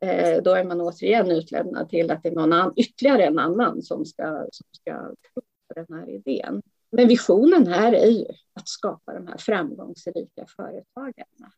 Eh, 0.01 0.43
då 0.43 0.51
är 0.51 0.63
man 0.63 0.81
återigen 0.81 1.31
utlämnad 1.31 1.89
till 1.89 2.11
att 2.11 2.23
det 2.23 2.29
är 2.29 2.33
någon 2.33 2.53
annan, 2.53 2.73
ytterligare 2.75 3.25
en 3.25 3.39
annan 3.39 3.81
som 3.81 4.05
ska, 4.05 4.47
som 4.51 4.67
ska 4.71 4.91
tro 5.01 5.41
på 5.67 5.73
den 5.75 5.99
här 5.99 6.09
idén. 6.09 6.61
Men 6.95 7.07
visionen 7.07 7.67
här 7.67 7.93
är 7.93 8.09
ju 8.09 8.25
att 8.53 8.67
skapa 8.67 9.13
de 9.13 9.27
här 9.27 9.37
framgångsrika 9.37 10.45
företagarna. 10.55 11.51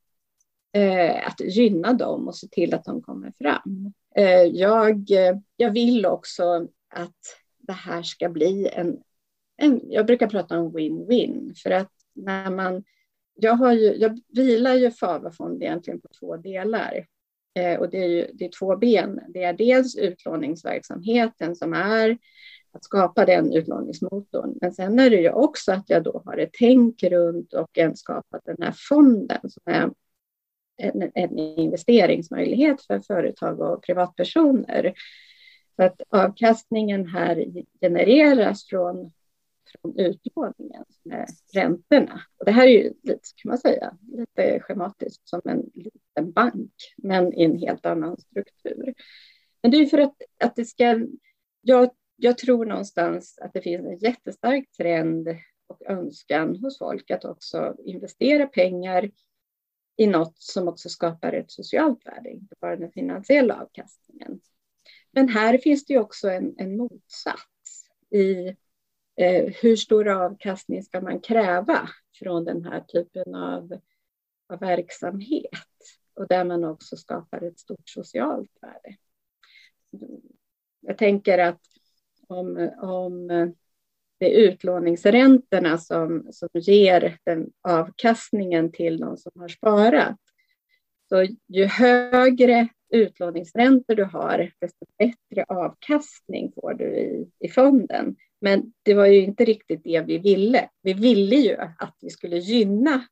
Eh, 0.74 1.28
att 1.28 1.40
gynna 1.40 1.94
dem 1.94 2.28
och 2.28 2.36
se 2.36 2.48
till 2.48 2.74
att 2.74 2.86
de 2.86 3.02
kommer 3.02 3.32
fram. 3.38 3.94
Eh, 4.16 4.42
jag, 4.42 5.12
eh, 5.12 5.38
jag 5.58 5.72
vill 5.72 6.06
också 6.06 6.68
att 6.90 7.22
det 7.58 7.74
här 7.74 8.04
ska 8.04 8.30
bli 8.30 8.70
en, 8.74 8.98
en 9.58 9.82
jag 9.84 10.06
brukar 10.06 10.28
prata 10.28 10.60
om 10.60 10.78
win-win 10.78 11.54
för 11.64 11.72
att 11.72 11.92
när 12.14 12.52
man 12.52 12.84
jag, 13.36 13.54
har 13.54 13.74
ju, 13.74 13.96
jag 13.96 14.20
vilar 14.28 14.74
ju 14.74 14.92
Favafond 14.92 15.64
egentligen 15.64 16.02
på 16.02 16.08
två 16.20 16.38
delar. 16.38 17.06
Eh, 17.60 17.80
och 17.80 17.90
det 17.90 17.98
är, 17.98 18.08
ju, 18.08 18.28
det 18.34 18.46
är 18.46 18.50
två 18.60 18.78
ben. 18.78 19.20
Det 19.30 19.44
är 19.44 19.54
dels 19.54 19.96
utlåningsverksamheten 19.96 21.56
som 21.56 21.74
är 21.74 22.18
att 22.76 22.84
skapa 22.84 23.26
den 23.26 23.54
utlåningsmotorn. 23.54 24.58
Men 24.62 24.74
sen 24.74 25.00
är 25.00 25.10
det 25.10 25.22
ju 25.22 25.32
också 25.32 25.72
att 25.72 25.90
jag 25.90 26.04
då 26.04 26.22
har 26.26 26.38
ett 26.38 26.50
tänk 26.60 27.04
runt 27.04 27.54
och 27.54 27.78
en 27.78 27.96
skapat 27.96 28.42
den 28.46 28.58
här 28.60 28.74
fonden 28.90 29.50
som 29.50 29.64
är 29.66 29.90
en, 30.78 31.12
en 31.14 31.40
investeringsmöjlighet 31.40 32.82
för 32.82 33.00
företag 33.00 33.60
och 33.60 33.84
privatpersoner. 33.84 34.94
Så 35.76 35.84
att 35.84 36.02
avkastningen 36.10 37.08
här 37.08 37.46
genereras 37.82 38.66
från, 38.66 39.12
från 39.72 40.00
utlåningen, 40.00 40.86
som 40.90 41.12
är 41.12 41.26
räntorna. 41.54 42.22
Och 42.40 42.46
det 42.46 42.52
här 42.52 42.68
är 42.68 42.72
ju 42.72 42.94
lite, 43.04 43.20
kan 43.36 43.50
man 43.50 43.58
säga, 43.58 43.98
lite 44.12 44.60
schematiskt 44.60 45.30
som 45.30 45.42
en 45.46 45.70
liten 45.74 46.32
bank, 46.32 46.74
men 46.98 47.34
i 47.34 47.44
en 47.44 47.60
helt 47.60 47.86
annan 47.86 48.18
struktur. 48.18 48.94
Men 49.62 49.72
det 49.72 49.78
är 49.78 49.86
för 49.86 49.98
att, 49.98 50.16
att 50.44 50.56
det 50.56 50.66
ska... 50.66 51.00
Jag 51.62 51.90
jag 52.16 52.38
tror 52.38 52.66
någonstans 52.66 53.40
att 53.42 53.54
det 53.54 53.62
finns 53.62 53.86
en 53.86 53.98
jättestark 53.98 54.72
trend 54.78 55.28
och 55.68 55.82
önskan 55.86 56.56
hos 56.56 56.78
folk 56.78 57.12
att 57.12 57.26
också 57.26 57.76
investera 57.86 58.48
pengar 58.48 59.12
i 59.98 60.08
något 60.08 60.36
som 60.38 60.68
också 60.68 60.90
skapar 60.90 61.34
ett 61.34 61.52
socialt 61.52 62.06
värde, 62.06 62.30
inte 62.30 62.56
bara 62.62 62.76
den 62.76 62.92
finansiella 62.92 63.62
avkastningen. 63.62 64.42
Men 65.12 65.30
här 65.30 65.58
finns 65.58 65.86
det 65.86 65.94
ju 65.94 66.00
också 66.00 66.30
en, 66.30 66.56
en 66.58 66.78
motsats 66.78 67.90
i 68.10 68.48
eh, 69.16 69.54
hur 69.62 69.76
stor 69.76 70.08
avkastning 70.08 70.84
ska 70.84 71.02
man 71.02 71.20
kräva 71.20 71.90
från 72.20 72.46
den 72.46 72.66
här 72.66 72.82
typen 72.82 73.36
av, 73.36 73.80
av 74.50 74.60
verksamhet 74.60 75.50
och 76.14 76.28
där 76.28 76.44
man 76.44 76.64
också 76.64 76.98
skapar 76.98 77.42
ett 77.42 77.60
stort 77.60 77.90
socialt 77.90 78.52
värde. 78.62 78.98
Jag 80.82 80.98
tänker 80.98 81.38
att 81.38 81.62
om, 82.28 82.72
om 82.82 83.30
eh, 83.30 83.48
det 84.20 84.36
är 84.36 84.40
utlåningsräntorna 84.40 85.78
som, 85.78 86.28
som 86.32 86.50
ger 86.54 87.18
den 87.26 87.50
avkastningen 87.62 88.72
till 88.72 88.98
de 88.98 89.18
som 89.18 89.32
har 89.36 89.48
sparat. 89.48 90.20
Så 91.10 91.28
ju 91.48 91.66
högre 91.66 92.68
utlåningsräntor 92.90 93.96
du 93.96 94.04
har, 94.04 94.52
desto 94.62 94.86
bättre 94.98 95.46
avkastning 95.48 96.52
får 96.56 96.74
du 96.74 96.86
i, 96.86 97.30
i 97.40 97.50
fonden. 97.50 98.16
Men 98.42 98.74
det 98.84 98.94
var 98.94 99.06
ju 99.06 99.22
inte 99.22 99.46
riktigt 99.46 99.84
det 99.84 100.02
vi 100.02 100.18
ville. 100.18 100.70
Vi 100.82 100.94
ville 100.94 101.36
ju 101.36 101.58
att 101.58 101.98
vi 102.02 102.10
skulle 102.10 102.38
gynna 102.38 103.06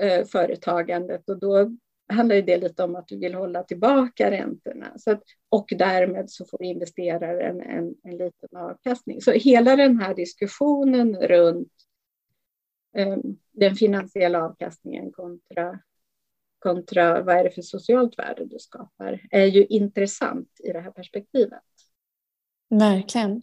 eh, 0.00 0.26
företagandet 0.26 1.28
och 1.28 1.38
då 1.38 1.76
handlar 2.08 2.42
det 2.42 2.56
lite 2.56 2.82
om 2.84 2.96
att 2.96 3.06
vi 3.10 3.16
vill 3.16 3.34
hålla 3.34 3.62
tillbaka 3.62 4.30
räntorna 4.30 4.92
så 4.96 5.10
att, 5.10 5.22
och 5.48 5.72
därmed 5.78 6.30
så 6.30 6.44
får 6.44 6.62
investeraren 6.62 7.60
en, 7.60 7.94
en 8.04 8.16
liten 8.16 8.56
avkastning. 8.56 9.20
Så 9.20 9.32
hela 9.32 9.76
den 9.76 10.00
här 10.00 10.14
diskussionen 10.14 11.16
runt 11.16 11.72
eh, 12.96 13.16
den 13.52 13.74
finansiella 13.74 14.44
avkastningen 14.44 15.12
kontra 15.12 15.78
kontra 16.64 17.22
vad 17.22 17.36
är 17.36 17.44
det 17.44 17.50
för 17.50 17.62
socialt 17.62 18.18
värde 18.18 18.44
du 18.44 18.58
skapar 18.58 19.20
är 19.30 19.46
ju 19.46 19.64
intressant 19.64 20.48
i 20.64 20.72
det 20.72 20.80
här 20.80 20.90
perspektivet. 20.90 21.62
Verkligen. 22.70 23.42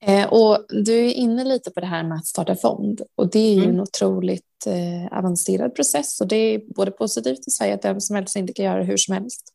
Eh, 0.00 0.32
och 0.32 0.66
du 0.68 1.06
är 1.06 1.12
inne 1.12 1.44
lite 1.44 1.70
på 1.70 1.80
det 1.80 1.86
här 1.86 2.04
med 2.04 2.16
att 2.16 2.26
starta 2.26 2.54
fond 2.56 3.02
och 3.14 3.30
det 3.30 3.38
är 3.38 3.54
ju 3.54 3.64
mm. 3.64 3.70
en 3.70 3.80
otroligt 3.80 4.53
eh, 4.66 5.18
avancerad 5.18 5.74
process 5.74 6.20
och 6.20 6.28
det 6.28 6.36
är 6.36 6.60
både 6.74 6.90
positivt 6.90 7.48
i 7.48 7.50
Sverige 7.50 7.74
att 7.74 7.84
vem 7.84 8.00
som 8.00 8.16
helst 8.16 8.36
inte 8.36 8.52
kan 8.52 8.64
göra 8.64 8.78
det 8.78 8.84
hur 8.84 8.96
som 8.96 9.14
helst. 9.14 9.52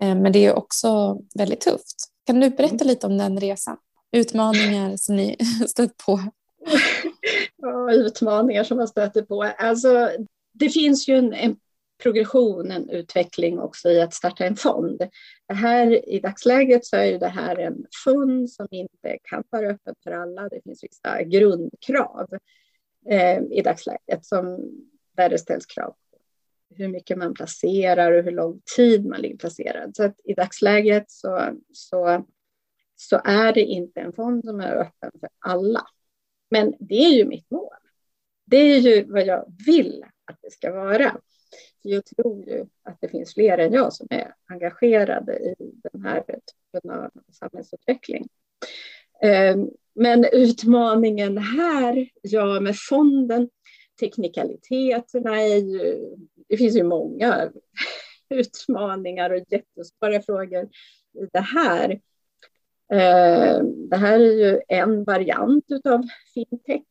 Eh, 0.00 0.14
men 0.14 0.32
det 0.32 0.46
är 0.46 0.54
också 0.54 1.20
väldigt 1.34 1.60
tufft. 1.60 1.96
Kan 2.26 2.40
du 2.40 2.50
berätta 2.50 2.74
mm. 2.74 2.86
lite 2.86 3.06
om 3.06 3.18
den 3.18 3.40
resan? 3.40 3.76
Utmaningar 4.12 4.96
som 4.96 5.16
ni 5.16 5.36
stött 5.68 5.96
på? 5.96 6.20
Ja, 7.62 7.92
utmaningar 7.92 8.64
som 8.64 8.76
man 8.76 8.88
stöter 8.88 9.22
på. 9.22 9.42
Alltså, 9.42 10.10
det 10.52 10.68
finns 10.68 11.08
ju 11.08 11.14
en, 11.14 11.32
en 11.32 11.56
progression, 12.02 12.70
en 12.70 12.90
utveckling 12.90 13.58
också 13.58 13.88
i 13.90 14.00
att 14.00 14.14
starta 14.14 14.44
en 14.44 14.56
fond. 14.56 15.02
Det 15.48 15.54
här, 15.54 16.08
I 16.08 16.20
dagsläget 16.20 16.86
så 16.86 16.96
är 16.96 17.18
det 17.18 17.28
här 17.28 17.56
en 17.58 17.84
fond 18.04 18.50
som 18.50 18.66
inte 18.70 19.18
kan 19.22 19.44
vara 19.50 19.70
öppen 19.70 19.94
för 20.04 20.10
alla. 20.10 20.48
Det 20.48 20.60
finns 20.64 20.84
vissa 20.84 21.22
grundkrav 21.22 22.28
eh, 23.08 23.42
i 23.50 23.62
dagsläget 23.62 24.24
som, 24.24 24.70
där 25.16 25.28
det 25.28 25.38
ställs 25.38 25.66
krav 25.66 25.90
på 25.90 26.18
hur 26.74 26.88
mycket 26.88 27.18
man 27.18 27.34
placerar 27.34 28.12
och 28.12 28.24
hur 28.24 28.32
lång 28.32 28.60
tid 28.76 29.06
man 29.06 29.20
ligger 29.20 29.36
placerad. 29.36 29.96
Så 29.96 30.04
att 30.04 30.20
i 30.24 30.34
dagsläget 30.34 31.10
så, 31.10 31.56
så, 31.72 32.26
så 32.96 33.20
är 33.24 33.52
det 33.52 33.64
inte 33.64 34.00
en 34.00 34.12
fond 34.12 34.44
som 34.44 34.60
är 34.60 34.74
öppen 34.74 35.10
för 35.20 35.28
alla. 35.38 35.86
Men 36.50 36.74
det 36.80 37.04
är 37.04 37.12
ju 37.12 37.24
mitt 37.24 37.50
mål. 37.50 37.76
Det 38.44 38.56
är 38.56 38.78
ju 38.78 39.04
vad 39.04 39.26
jag 39.26 39.54
vill 39.66 40.04
att 40.24 40.38
det 40.42 40.50
ska 40.50 40.72
vara 40.72 41.20
jag 41.82 42.06
tror 42.06 42.48
ju 42.48 42.66
att 42.82 43.00
det 43.00 43.08
finns 43.08 43.34
fler 43.34 43.58
än 43.58 43.72
jag 43.72 43.92
som 43.92 44.06
är 44.10 44.34
engagerade 44.46 45.38
i 45.38 45.54
den 45.92 46.02
här 46.02 46.22
typen 46.22 46.90
av 46.90 47.10
samhällsutveckling. 47.32 48.28
Ehm, 49.22 49.70
men 50.02 50.24
utmaningen 50.32 51.38
här, 51.38 52.08
ja 52.22 52.60
med 52.60 52.76
fonden, 52.88 53.48
teknikaliteterna 54.00 55.40
är 55.40 55.56
ju, 55.56 56.06
det 56.48 56.56
finns 56.56 56.76
ju 56.76 56.82
många 56.82 57.50
utmaningar 58.30 59.30
och 59.30 59.42
jättesvåra 59.48 60.22
frågor 60.22 60.64
i 61.14 61.26
det 61.32 61.40
här. 61.40 61.90
Eh, 62.92 63.62
det 63.64 63.96
här 63.96 64.20
är 64.20 64.32
ju 64.32 64.60
en 64.68 65.04
variant 65.04 65.64
av 65.84 66.02
fintech, 66.34 66.82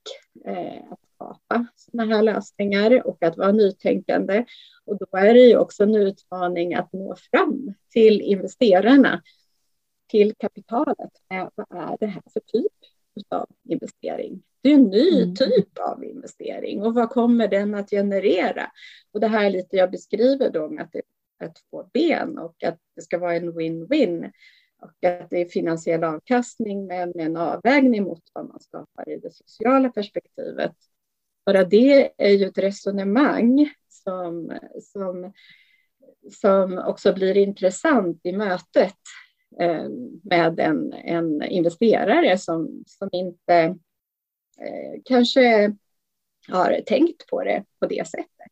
eh, 0.45 0.91
att 0.91 0.99
skapa 1.15 1.67
sådana 1.75 2.15
här 2.15 2.23
lösningar 2.23 3.07
och 3.07 3.23
att 3.23 3.37
vara 3.37 3.51
nytänkande. 3.51 4.45
Och 4.85 4.97
då 4.97 5.17
är 5.17 5.33
det 5.33 5.39
ju 5.39 5.57
också 5.57 5.83
en 5.83 5.95
utmaning 5.95 6.73
att 6.73 6.93
nå 6.93 7.15
fram 7.31 7.73
till 7.89 8.21
investerarna, 8.21 9.21
till 10.09 10.33
kapitalet. 10.37 11.11
Eh, 11.33 11.49
vad 11.55 11.81
är 11.81 11.97
det 11.99 12.07
här 12.07 12.23
för 12.33 12.39
typ 12.39 12.88
av 13.29 13.49
investering? 13.69 14.43
Det 14.61 14.69
är 14.69 14.75
en 14.75 14.89
ny 14.89 15.21
mm. 15.23 15.35
typ 15.35 15.77
av 15.79 16.03
investering 16.03 16.83
och 16.83 16.93
vad 16.93 17.09
kommer 17.09 17.47
den 17.47 17.75
att 17.75 17.89
generera? 17.89 18.71
Och 19.11 19.19
det 19.19 19.27
här 19.27 19.49
lite 19.49 19.77
jag 19.77 19.91
beskriver 19.91 20.49
då 20.49 20.69
med 20.69 20.83
att 20.83 20.91
det 20.91 21.01
är 21.39 21.51
två 21.69 21.89
ben 21.93 22.37
och 22.37 22.63
att 22.63 22.77
det 22.95 23.01
ska 23.01 23.17
vara 23.17 23.35
en 23.35 23.53
win-win 23.53 24.31
och 24.81 25.09
att 25.09 25.29
det 25.29 25.41
är 25.41 25.45
finansiell 25.45 26.03
avkastning 26.03 26.85
men 26.87 27.11
med 27.15 27.25
en 27.25 27.37
avvägning 27.37 28.03
mot 28.03 28.23
vad 28.33 28.47
man 28.47 28.59
skapar 28.59 29.09
i 29.09 29.17
det 29.17 29.33
sociala 29.33 29.89
perspektivet. 29.89 30.75
Bara 31.45 31.63
det 31.63 32.11
är 32.17 32.31
ju 32.31 32.45
ett 32.45 32.57
resonemang 32.57 33.69
som, 33.89 34.59
som, 34.81 35.33
som 36.41 36.77
också 36.77 37.13
blir 37.13 37.37
intressant 37.37 38.19
i 38.23 38.31
mötet 38.31 38.95
med 40.23 40.59
en, 40.59 40.93
en 40.93 41.43
investerare 41.43 42.37
som, 42.37 42.83
som 42.87 43.09
inte 43.11 43.55
eh, 44.59 45.01
kanske 45.05 45.75
har 46.47 46.81
tänkt 46.85 47.27
på 47.27 47.43
det 47.43 47.63
på 47.79 47.85
det 47.85 48.07
sättet. 48.07 48.51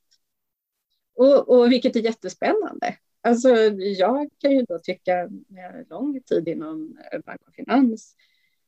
Och, 1.16 1.50
och 1.50 1.72
vilket 1.72 1.96
är 1.96 2.00
jättespännande. 2.00 2.98
Alltså, 3.22 3.50
jag 3.76 4.30
kan 4.38 4.52
ju 4.52 4.62
då 4.62 4.80
tycka, 4.80 5.30
med 5.48 5.86
lång 5.90 6.22
tid 6.22 6.48
inom 6.48 6.98
bank 7.26 7.42
och 7.48 7.54
finans, 7.54 8.16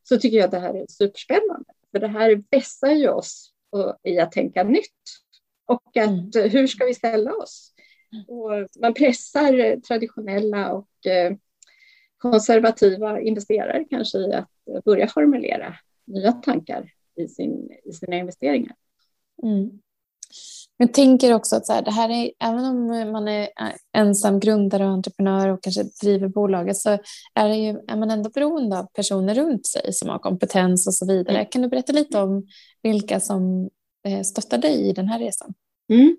så 0.03 0.19
tycker 0.19 0.37
jag 0.37 0.45
att 0.45 0.51
det 0.51 0.59
här 0.59 0.73
är 0.73 0.85
superspännande. 0.87 1.73
För 1.91 1.99
det 1.99 2.07
här 2.07 2.43
vässar 2.51 2.91
ju 2.91 3.09
oss 3.09 3.53
i 4.03 4.19
att 4.19 4.31
tänka 4.31 4.63
nytt. 4.63 4.85
Och 5.65 5.97
att 5.97 6.35
mm. 6.35 6.49
hur 6.49 6.67
ska 6.67 6.85
vi 6.85 6.93
ställa 6.93 7.33
oss? 7.33 7.73
Och 8.27 8.81
man 8.81 8.93
pressar 8.93 9.79
traditionella 9.79 10.73
och 10.73 11.07
eh, 11.07 11.35
konservativa 12.19 13.21
investerare 13.21 13.85
kanske 13.89 14.17
i 14.17 14.33
att 14.33 14.83
börja 14.83 15.07
formulera 15.07 15.75
nya 16.07 16.31
tankar 16.31 16.91
i, 17.15 17.27
sin, 17.27 17.69
i 17.85 17.91
sina 17.91 18.15
investeringar. 18.15 18.75
Mm. 19.43 19.69
Jag 20.77 20.93
tänker 20.93 21.33
också 21.33 21.55
att 21.55 21.65
så 21.65 21.73
här, 21.73 21.81
det 21.81 21.91
här 21.91 22.09
är, 22.09 22.31
även 22.39 22.65
om 22.65 23.11
man 23.11 23.27
är 23.27 23.49
ensam 23.97 24.39
grundare 24.39 24.85
och 24.85 24.91
entreprenör 24.91 25.47
och 25.47 25.63
kanske 25.63 25.83
driver 26.01 26.27
bolaget 26.27 26.77
så 26.77 26.89
är, 27.33 27.49
det 27.49 27.55
ju, 27.55 27.69
är 27.87 27.97
man 27.97 28.11
ändå 28.11 28.29
beroende 28.29 28.79
av 28.79 28.87
personer 28.93 29.35
runt 29.35 29.67
sig 29.67 29.93
som 29.93 30.09
har 30.09 30.19
kompetens 30.19 30.87
och 30.87 30.93
så 30.93 31.05
vidare. 31.05 31.37
Mm. 31.37 31.49
Kan 31.49 31.61
du 31.61 31.67
berätta 31.67 31.93
lite 31.93 32.19
om 32.19 32.47
vilka 32.83 33.19
som 33.19 33.69
eh, 34.07 34.21
stöttar 34.21 34.57
dig 34.57 34.89
i 34.89 34.93
den 34.93 35.07
här 35.07 35.19
resan? 35.19 35.53
Mm. 35.89 36.17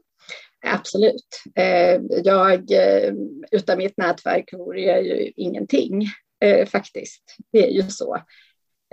Absolut. 0.67 1.43
Eh, 1.55 2.01
jag, 2.25 2.71
eh, 2.73 3.15
utan 3.51 3.79
mitt 3.79 3.97
nätverk 3.97 4.53
vore 4.53 4.81
jag 4.81 5.03
ju 5.03 5.33
ingenting 5.37 6.07
eh, 6.41 6.67
faktiskt. 6.67 7.23
Det 7.53 7.67
är 7.67 7.71
ju 7.71 7.83
så. 7.83 8.19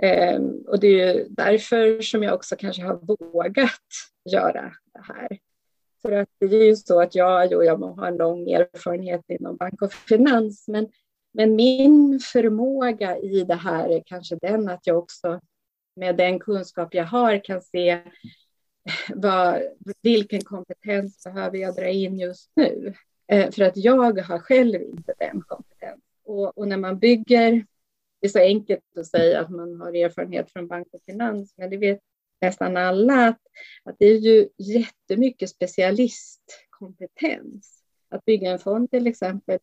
Ehm, 0.02 0.50
och 0.66 0.80
det 0.80 0.86
är 0.86 1.14
ju 1.14 1.26
därför 1.28 2.00
som 2.00 2.22
jag 2.22 2.34
också 2.34 2.56
kanske 2.56 2.82
har 2.82 3.00
vågat 3.32 3.80
göra 4.32 4.72
det 4.94 5.02
här. 5.02 5.28
För 6.02 6.12
att 6.12 6.28
det 6.40 6.46
är 6.56 6.64
ju 6.64 6.76
så 6.76 7.00
att 7.00 7.14
jag, 7.14 7.52
jo, 7.52 7.62
jag 7.62 7.76
har 7.78 8.06
en 8.06 8.16
lång 8.16 8.50
erfarenhet 8.50 9.24
inom 9.28 9.56
bank 9.56 9.82
och 9.82 9.92
finans, 9.92 10.68
men, 10.68 10.88
men 11.32 11.56
min 11.56 12.20
förmåga 12.20 13.18
i 13.18 13.44
det 13.44 13.54
här 13.54 13.88
är 13.88 14.02
kanske 14.06 14.36
den 14.42 14.68
att 14.68 14.86
jag 14.86 14.98
också 14.98 15.40
med 15.96 16.16
den 16.16 16.38
kunskap 16.38 16.94
jag 16.94 17.04
har 17.04 17.44
kan 17.44 17.62
se 17.62 18.02
vad, 19.14 19.62
vilken 20.02 20.40
kompetens 20.40 21.24
behöver 21.24 21.58
jag 21.58 21.74
dra 21.74 21.88
in 21.88 22.18
just 22.18 22.50
nu? 22.54 22.94
Eh, 23.28 23.50
för 23.50 23.62
att 23.62 23.76
jag 23.76 24.20
har 24.20 24.38
själv 24.38 24.82
inte 24.82 25.14
den 25.18 25.42
kompetensen. 25.42 26.00
Och, 26.24 26.58
och, 26.58 26.68
när 26.68 26.76
man 26.76 26.98
bygger, 26.98 27.66
det 28.20 28.26
är 28.26 28.30
så 28.30 28.38
enkelt 28.38 28.98
att 28.98 29.06
säga 29.06 29.40
att 29.40 29.50
man 29.50 29.80
har 29.80 29.96
erfarenhet 29.96 30.52
från 30.52 30.68
bank 30.68 30.88
och 30.92 31.02
finans, 31.06 31.54
men 31.56 31.70
det 31.70 31.76
vet 31.76 32.00
nästan 32.40 32.76
alla 32.76 33.28
att, 33.28 33.40
att 33.84 33.96
det 33.98 34.06
är 34.06 34.18
ju 34.18 34.48
jättemycket 34.58 35.50
specialistkompetens. 35.50 37.74
Att 38.10 38.24
bygga 38.24 38.50
en 38.50 38.58
fond 38.58 38.90
till 38.90 39.06
exempel 39.06 39.58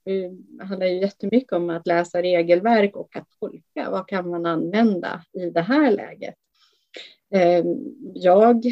handlar 0.62 0.88
ju 0.88 1.02
jättemycket 1.02 1.54
om 1.54 1.70
att 1.70 1.88
läsa 1.88 2.22
regelverk 2.22 2.96
och 2.96 3.16
att 3.16 3.28
tolka. 3.40 3.90
Vad 3.92 4.08
kan 4.08 4.30
man 4.30 4.46
använda 4.46 5.24
i 5.34 5.50
det 5.50 5.62
här 5.62 5.92
läget? 5.92 6.36
Eh, 7.34 7.66
jag, 8.14 8.66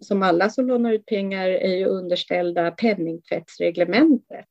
som 0.00 0.22
alla 0.22 0.50
som 0.50 0.68
lånar 0.68 0.92
ut 0.92 1.06
pengar, 1.06 1.48
är 1.48 1.76
ju 1.76 1.84
underställda 1.84 2.70
penningtvättsreglementet. 2.70 4.46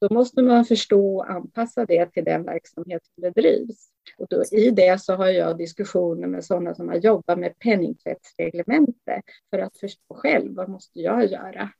Då 0.00 0.14
måste 0.14 0.42
man 0.42 0.64
förstå 0.64 1.16
och 1.16 1.30
anpassa 1.30 1.84
det 1.84 2.06
till 2.06 2.24
den 2.24 2.44
verksamhet 2.44 3.02
som 3.04 3.22
bedrivs. 3.22 3.88
Och 4.18 4.26
då, 4.30 4.42
I 4.52 4.70
det 4.70 5.00
så 5.00 5.14
har 5.14 5.28
jag 5.28 5.58
diskussioner 5.58 6.26
med 6.28 6.44
sådana 6.44 6.74
som 6.74 6.88
har 6.88 6.96
jobbat 6.96 7.38
med 7.38 7.58
penningtvättsreglemente 7.58 9.22
för 9.50 9.58
att 9.58 9.76
förstå 9.76 10.14
själv 10.14 10.54
vad 10.54 10.68
måste 10.68 11.00
jag 11.00 11.26
göra. 11.26 11.70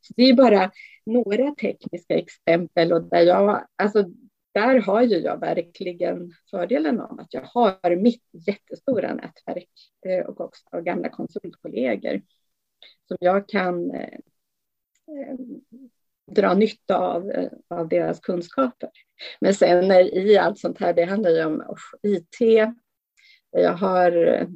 Så 0.00 0.14
det 0.16 0.22
är 0.22 0.34
bara 0.34 0.70
några 1.06 1.54
tekniska 1.54 2.14
exempel 2.14 2.92
och 2.92 3.02
där 3.02 3.20
jag, 3.20 3.66
alltså 3.76 4.04
där 4.54 4.80
har 4.80 5.02
ju 5.02 5.16
jag 5.16 5.40
verkligen 5.40 6.32
fördelen 6.50 7.00
av 7.00 7.20
att 7.20 7.34
jag 7.34 7.42
har 7.42 7.96
mitt 7.96 8.24
jättestora 8.46 9.14
nätverk 9.14 9.70
eh, 10.06 10.26
och 10.26 10.40
också 10.40 10.80
gamla 10.80 11.08
konsultkollegor 11.08 12.22
som 13.08 13.16
jag 13.20 13.48
kan 13.48 13.90
eh, 13.90 14.18
eh, 15.08 15.36
dra 16.32 16.54
nytta 16.54 16.98
av, 16.98 17.48
av 17.68 17.88
deras 17.88 18.20
kunskaper. 18.20 18.90
Men 19.40 19.54
sen 19.54 19.92
i 19.92 20.38
allt 20.38 20.58
sånt 20.58 20.80
här, 20.80 20.92
det 20.92 21.04
handlar 21.04 21.30
ju 21.30 21.44
om 21.44 21.60
oh, 21.60 22.10
IT, 22.10 22.70
Jag 23.50 23.72
har 23.72 24.46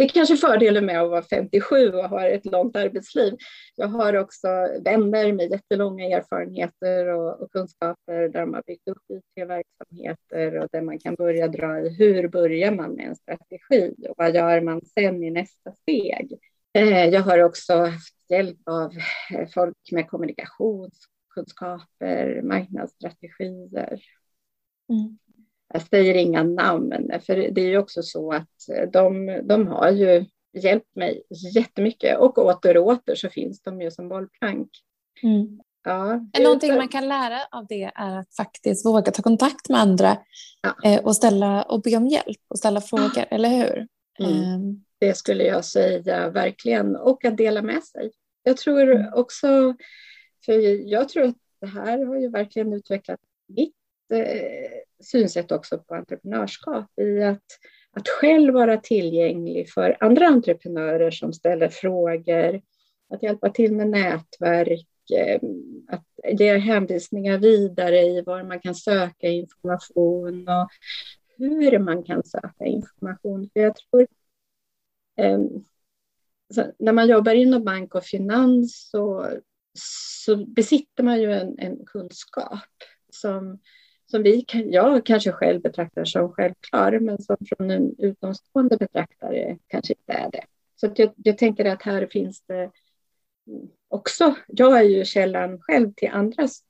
det 0.00 0.04
är 0.04 0.08
kanske 0.08 0.36
fördelen 0.36 0.86
med 0.86 1.02
att 1.02 1.10
vara 1.10 1.22
57 1.22 1.92
och 1.92 2.08
ha 2.08 2.26
ett 2.26 2.46
långt 2.46 2.76
arbetsliv. 2.76 3.36
Jag 3.76 3.88
har 3.88 4.16
också 4.16 4.48
vänner 4.84 5.32
med 5.32 5.50
jättelånga 5.50 6.04
erfarenheter 6.04 7.06
och, 7.06 7.40
och 7.40 7.52
kunskaper 7.52 8.28
där 8.28 8.40
de 8.40 8.54
har 8.54 8.62
byggt 8.66 8.88
upp 8.88 9.02
IT-verksamheter 9.08 10.58
och 10.58 10.68
där 10.72 10.82
man 10.82 10.98
kan 10.98 11.14
börja 11.14 11.48
dra 11.48 11.80
i 11.80 11.88
hur 11.88 12.28
börjar 12.28 12.70
man 12.70 12.92
med 12.92 13.06
en 13.06 13.16
strategi 13.16 13.94
och 14.08 14.14
vad 14.16 14.34
gör 14.34 14.60
man 14.60 14.80
sen 14.84 15.24
i 15.24 15.30
nästa 15.30 15.72
steg. 15.72 16.38
Eh, 16.72 17.04
jag 17.04 17.20
har 17.20 17.38
också 17.38 17.74
haft 17.74 18.14
hjälp 18.28 18.58
av 18.64 18.92
eh, 19.34 19.48
folk 19.54 19.76
med 19.92 20.08
kommunikationskunskaper, 20.08 22.42
marknadsstrategier. 22.42 24.02
Mm. 24.88 25.18
Jag 25.72 25.82
säger 25.82 26.14
inga 26.14 26.42
namn, 26.42 26.92
för 27.26 27.36
det 27.36 27.60
är 27.60 27.68
ju 27.68 27.78
också 27.78 28.02
så 28.02 28.32
att 28.32 28.92
de, 28.92 29.40
de 29.44 29.66
har 29.66 29.90
ju 29.90 30.24
hjälpt 30.62 30.96
mig 30.96 31.22
jättemycket 31.54 32.18
och 32.18 32.38
åter 32.38 32.76
och 32.76 32.86
åter 32.86 33.14
så 33.14 33.30
finns 33.30 33.62
de 33.62 33.80
ju 33.80 33.90
som 33.90 34.08
bollplank. 34.08 34.68
Mm. 35.22 35.60
Ja, 35.84 36.26
Någonting 36.40 36.76
man 36.76 36.88
kan 36.88 37.08
lära 37.08 37.38
av 37.50 37.66
det 37.66 37.90
är 37.94 38.18
att 38.18 38.34
faktiskt 38.34 38.86
våga 38.86 39.12
ta 39.12 39.22
kontakt 39.22 39.68
med 39.68 39.80
andra 39.80 40.16
ja. 40.62 40.90
Eh, 40.90 41.04
och, 41.04 41.16
ställa, 41.16 41.62
och 41.62 41.82
be 41.82 41.96
om 41.96 42.06
hjälp 42.06 42.40
och 42.48 42.58
ställa 42.58 42.80
frågor, 42.80 43.10
ja. 43.16 43.22
eller 43.22 43.48
hur? 43.48 43.86
Mm. 44.18 44.54
Um. 44.54 44.84
Det 44.98 45.16
skulle 45.16 45.44
jag 45.44 45.64
säga 45.64 46.30
verkligen, 46.30 46.96
och 46.96 47.24
att 47.24 47.36
dela 47.36 47.62
med 47.62 47.84
sig. 47.84 48.10
Jag 48.42 48.56
tror 48.56 48.92
mm. 48.92 49.12
också, 49.14 49.74
för 50.44 50.52
jag 50.88 51.08
tror 51.08 51.24
att 51.24 51.36
det 51.60 51.66
här 51.66 52.06
har 52.06 52.16
ju 52.16 52.30
verkligen 52.30 52.72
utvecklat 52.72 53.20
mitt 53.48 53.74
eh, 54.12 54.70
synsätt 55.00 55.52
också 55.52 55.78
på 55.78 55.94
entreprenörskap 55.94 56.98
i 57.00 57.22
att, 57.22 57.44
att 57.92 58.08
själv 58.08 58.54
vara 58.54 58.76
tillgänglig 58.76 59.70
för 59.70 59.96
andra 60.00 60.26
entreprenörer 60.26 61.10
som 61.10 61.32
ställer 61.32 61.68
frågor, 61.68 62.62
att 63.14 63.22
hjälpa 63.22 63.50
till 63.50 63.72
med 63.72 63.88
nätverk, 63.88 64.86
eh, 65.16 65.40
att 65.88 66.40
ge 66.40 66.58
hänvisningar 66.58 67.38
vidare 67.38 68.00
i 68.00 68.22
var 68.22 68.42
man 68.42 68.60
kan 68.60 68.74
söka 68.74 69.28
information 69.28 70.48
och 70.48 70.68
hur 71.38 71.78
man 71.78 72.02
kan 72.02 72.24
söka 72.24 72.64
information. 72.64 73.50
För 73.52 73.60
jag 73.60 73.76
tror 73.76 74.06
ehm, 75.16 75.64
när 76.78 76.92
man 76.92 77.08
jobbar 77.08 77.34
inom 77.34 77.64
bank 77.64 77.94
och 77.94 78.04
finans 78.04 78.88
så, 78.90 79.26
så 80.24 80.46
besitter 80.46 81.02
man 81.02 81.20
ju 81.20 81.32
en, 81.32 81.58
en 81.58 81.84
kunskap 81.86 82.68
som 83.12 83.58
som 84.10 84.22
vi, 84.22 84.44
jag 84.52 85.06
kanske 85.06 85.32
själv 85.32 85.60
betraktar 85.60 86.04
som 86.04 86.32
självklar, 86.32 86.98
men 86.98 87.22
som 87.22 87.36
från 87.48 87.70
en 87.70 87.94
utomstående 87.98 88.76
betraktare 88.76 89.58
kanske 89.66 89.92
inte 89.92 90.12
är 90.12 90.30
det. 90.30 90.44
Så 90.76 90.90
jag, 90.96 91.12
jag 91.16 91.38
tänker 91.38 91.64
att 91.64 91.82
här 91.82 92.06
finns 92.06 92.42
det 92.46 92.70
också, 93.88 94.34
jag 94.46 94.78
är 94.78 94.82
ju 94.82 95.04
källan 95.04 95.60
själv 95.60 95.92
till 95.92 96.10
andras 96.12 96.62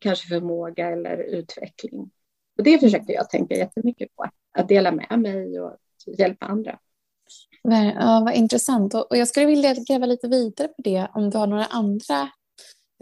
kanske 0.00 0.28
förmåga 0.28 0.90
eller 0.90 1.16
utveckling. 1.16 2.10
Och 2.58 2.64
det 2.64 2.78
försöker 2.78 3.12
jag 3.12 3.30
tänka 3.30 3.54
jättemycket 3.54 4.16
på, 4.16 4.24
att 4.58 4.68
dela 4.68 4.92
med 4.92 5.18
mig 5.18 5.60
och 5.60 5.76
hjälpa 6.18 6.46
andra. 6.46 6.78
Ja, 7.62 8.22
vad 8.24 8.34
intressant. 8.34 8.94
Och 8.94 9.16
jag 9.16 9.28
skulle 9.28 9.46
vilja 9.46 9.74
gräva 9.74 10.06
lite 10.06 10.28
vidare 10.28 10.68
på 10.68 10.82
det, 10.82 11.08
om 11.14 11.30
du 11.30 11.38
har 11.38 11.46
några 11.46 11.64
andra 11.64 12.30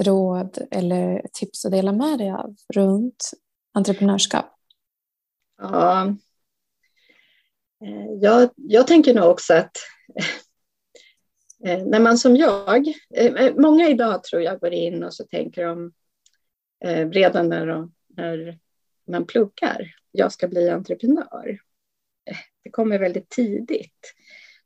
råd 0.03 0.59
eller 0.71 1.23
tips 1.33 1.65
att 1.65 1.73
dela 1.73 1.93
med 1.93 2.19
dig 2.19 2.31
av 2.31 2.55
runt 2.75 3.31
entreprenörskap? 3.73 4.59
Ja, 5.59 6.17
eh, 7.85 8.13
jag, 8.21 8.51
jag 8.57 8.87
tänker 8.87 9.15
nog 9.15 9.31
också 9.31 9.55
att 9.55 9.77
eh, 11.65 11.73
eh, 11.73 11.87
när 11.87 12.01
man 12.01 12.19
som 12.19 12.37
jag, 12.37 12.95
många 13.57 13.89
idag 13.89 14.25
tror 14.25 14.43
jag 14.43 14.61
går 14.61 14.73
in 14.73 15.05
och 15.05 15.15
så 15.15 15.25
tänker 15.25 15.65
de 15.65 15.93
redan 17.13 17.49
när, 17.49 17.67
de, 17.67 17.93
när 18.17 18.59
man 19.11 19.27
pluggar, 19.27 19.95
jag 20.11 20.33
ska 20.33 20.49
bli 20.49 20.71
entreprenör. 20.71 21.59
Det 22.65 22.71
kommer 22.71 22.99
väldigt 22.99 23.29
tidigt. 23.29 24.15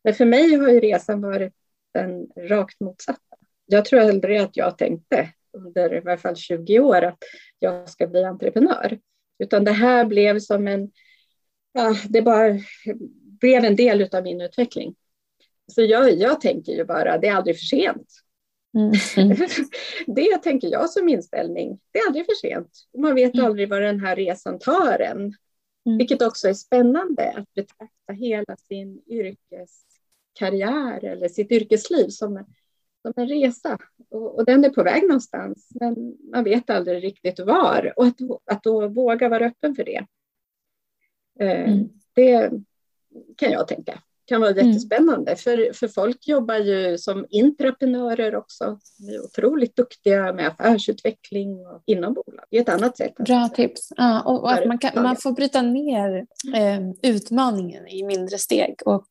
Men 0.05 0.15
för 0.15 0.25
mig 0.25 0.55
har 0.55 0.69
ju 0.69 0.81
resan 0.81 1.21
varit 1.21 1.55
den 1.93 2.27
rakt 2.37 2.81
motsatta. 2.81 3.37
Jag 3.67 3.85
tror 3.85 4.01
aldrig 4.01 4.39
att 4.39 4.57
jag 4.57 4.79
tänkte 4.79 5.33
under 5.57 5.95
i 5.95 6.01
varje 6.01 6.19
fall 6.19 6.37
20 6.37 6.81
år 6.81 7.03
att 7.03 7.19
jag 7.59 7.89
ska 7.89 8.07
bli 8.07 8.25
entreprenör. 8.25 8.99
Utan 9.39 9.65
det 9.65 9.73
här 9.73 10.05
blev 10.05 10.39
som 10.39 10.69
en, 10.69 10.91
ja, 11.73 11.97
det 12.09 12.23
bara 12.23 12.59
blev 13.41 13.65
en 13.65 13.77
del 13.77 14.09
av 14.13 14.23
min 14.23 14.41
utveckling. 14.41 14.95
Så 15.73 15.83
jag, 15.83 16.13
jag 16.13 16.41
tänker 16.41 16.73
ju 16.73 16.85
bara, 16.85 17.19
det 17.19 17.29
är 17.29 17.35
aldrig 17.35 17.59
för 17.59 17.65
sent. 17.65 18.09
Mm. 18.77 18.93
det 20.07 20.39
tänker 20.43 20.69
jag 20.69 20.91
som 20.91 21.09
inställning, 21.09 21.79
det 21.91 21.99
är 21.99 22.07
aldrig 22.07 22.27
för 22.27 22.35
sent. 22.35 22.71
Man 22.99 23.15
vet 23.15 23.35
mm. 23.35 23.47
aldrig 23.47 23.69
var 23.69 23.81
den 23.81 24.01
här 24.01 24.17
resan 24.17 24.59
tar 24.59 24.99
en. 24.99 25.35
Mm. 25.87 25.99
Vilket 25.99 26.23
också 26.23 26.49
är 26.49 26.55
spännande 26.55 27.33
att 27.37 27.55
betrakta 27.55 28.13
hela 28.13 28.57
sin 28.57 29.03
yrkeskarriär 29.07 31.05
eller 31.05 31.29
sitt 31.29 31.53
yrkesliv 31.53 32.09
som 32.09 32.45
som 33.13 33.23
en 33.23 33.29
resa 33.29 33.79
och, 34.11 34.39
och, 34.39 34.45
den 34.45 34.65
är 34.65 34.71
på 34.71 34.83
väg 34.83 35.03
någonstans, 35.03 35.69
men 35.81 36.17
man 36.33 36.45
vet 36.45 36.71
aldrig 36.71 37.05
riktigt 37.05 37.41
var 37.41 37.93
och 37.97 38.07
att, 38.07 38.17
att 38.45 38.63
då 38.63 38.89
våga 38.89 39.29
vara 39.29 39.47
öppen 39.47 39.75
för 39.75 39.85
det. 39.85 40.07
Eh, 41.41 41.73
mm. 41.73 41.89
Det 42.15 42.51
kan 43.37 43.51
jag 43.51 43.69
tänka 43.69 44.03
kan 44.27 44.41
vara 44.41 44.51
mm. 44.51 44.67
jättespännande. 44.67 45.31
Mm. 45.31 45.37
För, 45.37 45.73
för 45.73 45.89
folk 45.89 46.29
jobbar 46.29 46.57
ju 46.57 46.99
som 46.99 47.27
intraprenörer 47.31 48.37
också. 48.37 48.79
De 48.99 49.15
är 49.15 49.25
otroligt 49.25 49.77
duktiga 49.77 50.33
med 50.33 50.47
affärsutveckling 50.47 51.67
och 51.67 51.83
inom 51.87 52.15
bolag. 52.15 52.45
Det 52.51 52.57
är 52.57 52.61
ett 52.61 52.69
annat 52.69 52.97
sätt. 52.97 53.15
Bra 53.15 53.49
tips. 53.49 53.93
Ja, 53.97 54.23
och, 54.23 54.43
och 54.43 54.53
att 54.53 54.67
man, 54.67 54.79
kan, 54.79 55.03
man 55.03 55.17
får 55.17 55.33
bryta 55.33 55.63
ner 55.63 56.27
eh, 56.55 57.11
utmaningen 57.13 57.89
i 57.89 58.05
mindre 58.05 58.39
steg 58.39 58.75
och 58.85 59.09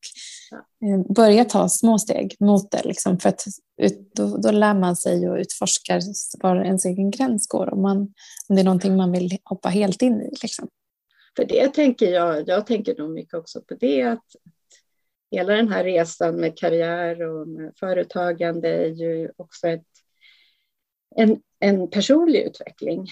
eh, 0.84 1.14
börja 1.14 1.44
ta 1.44 1.68
små 1.68 1.98
steg 1.98 2.36
mot 2.40 2.70
det. 2.70 2.84
Liksom, 2.84 3.18
för 3.18 3.28
att 3.28 3.42
ut, 3.82 4.10
då, 4.14 4.36
då 4.36 4.50
lär 4.50 4.74
man 4.74 4.96
sig 4.96 5.28
och 5.28 5.36
utforskar 5.36 6.00
var 6.42 6.64
ens 6.64 6.84
egen 6.84 7.10
gräns 7.10 7.46
går 7.48 7.74
om, 7.74 7.82
man, 7.82 7.98
om 8.48 8.56
det 8.56 8.60
är 8.60 8.64
någonting 8.64 8.96
man 8.96 9.12
vill 9.12 9.38
hoppa 9.44 9.68
helt 9.68 10.02
in 10.02 10.22
i. 10.22 10.30
Liksom. 10.42 10.68
För 11.36 11.44
det 11.44 11.68
tänker 11.68 12.06
jag, 12.06 12.48
jag 12.48 12.66
tänker 12.66 12.94
nog 12.98 13.10
mycket 13.10 13.34
också 13.34 13.60
på 13.60 13.74
det, 13.74 14.02
att 14.02 14.24
hela 15.30 15.52
den 15.52 15.68
här 15.68 15.84
resan 15.84 16.36
med 16.36 16.58
karriär 16.58 17.22
och 17.22 17.48
med 17.48 17.72
företagande 17.76 18.68
är 18.68 18.88
ju 18.88 19.30
också 19.36 19.68
ett, 19.68 19.86
en, 21.16 21.42
en 21.58 21.90
personlig 21.90 22.42
utveckling. 22.42 23.06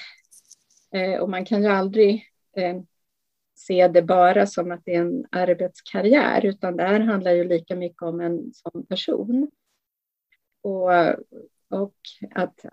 Eh, 0.92 1.20
och 1.20 1.31
man 1.31 1.44
kan 1.44 1.62
ju 1.62 1.68
aldrig 1.68 2.24
eh, 2.57 2.81
se 3.55 3.88
det 3.88 4.03
bara 4.03 4.46
som 4.46 4.72
att 4.72 4.83
det 4.85 4.94
är 4.94 5.00
en 5.00 5.27
arbetskarriär, 5.31 6.44
utan 6.44 6.77
det 6.77 6.83
här 6.83 7.00
handlar 7.00 7.33
ju 7.33 7.44
lika 7.44 7.77
mycket 7.77 8.03
om 8.03 8.20
en 8.20 8.53
som 8.55 8.87
person. 8.87 9.50
Och, 10.62 10.90
och 11.68 11.94
att 12.31 12.64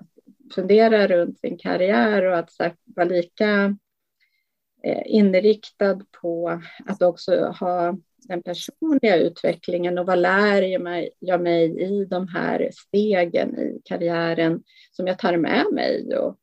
fundera 0.56 1.08
runt 1.08 1.40
sin 1.40 1.58
karriär 1.58 2.26
och 2.26 2.38
att 2.38 2.52
vara 2.84 3.06
lika 3.06 3.78
eh, 4.84 5.02
inriktad 5.06 6.06
på 6.22 6.62
att 6.86 7.02
också 7.02 7.46
ha 7.60 7.98
den 8.22 8.44
personliga 8.44 9.16
utvecklingen 9.16 9.98
och 9.98 10.06
vad 10.06 10.20
lär 10.20 10.62
jag 10.62 10.82
mig, 10.82 11.10
jag 11.20 11.42
mig 11.42 11.82
i 11.82 12.06
de 12.06 12.28
här 12.28 12.70
stegen 12.74 13.60
i 13.60 13.82
karriären 13.86 14.64
som 14.92 15.08
jag 15.08 15.20
tar 15.20 15.38
med 15.38 15.66
mig 15.74 16.16
och 16.18 16.38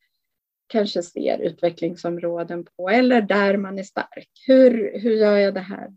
kanske 0.67 1.03
ser 1.03 1.39
utvecklingsområden 1.39 2.65
på 2.65 2.89
eller 2.89 3.23
där 3.23 3.57
man 3.57 3.79
är 3.79 3.83
stark. 3.83 4.29
Hur, 4.47 5.01
hur 5.01 5.13
gör 5.13 5.37
jag 5.37 5.55
det 5.55 5.61
här 5.61 5.89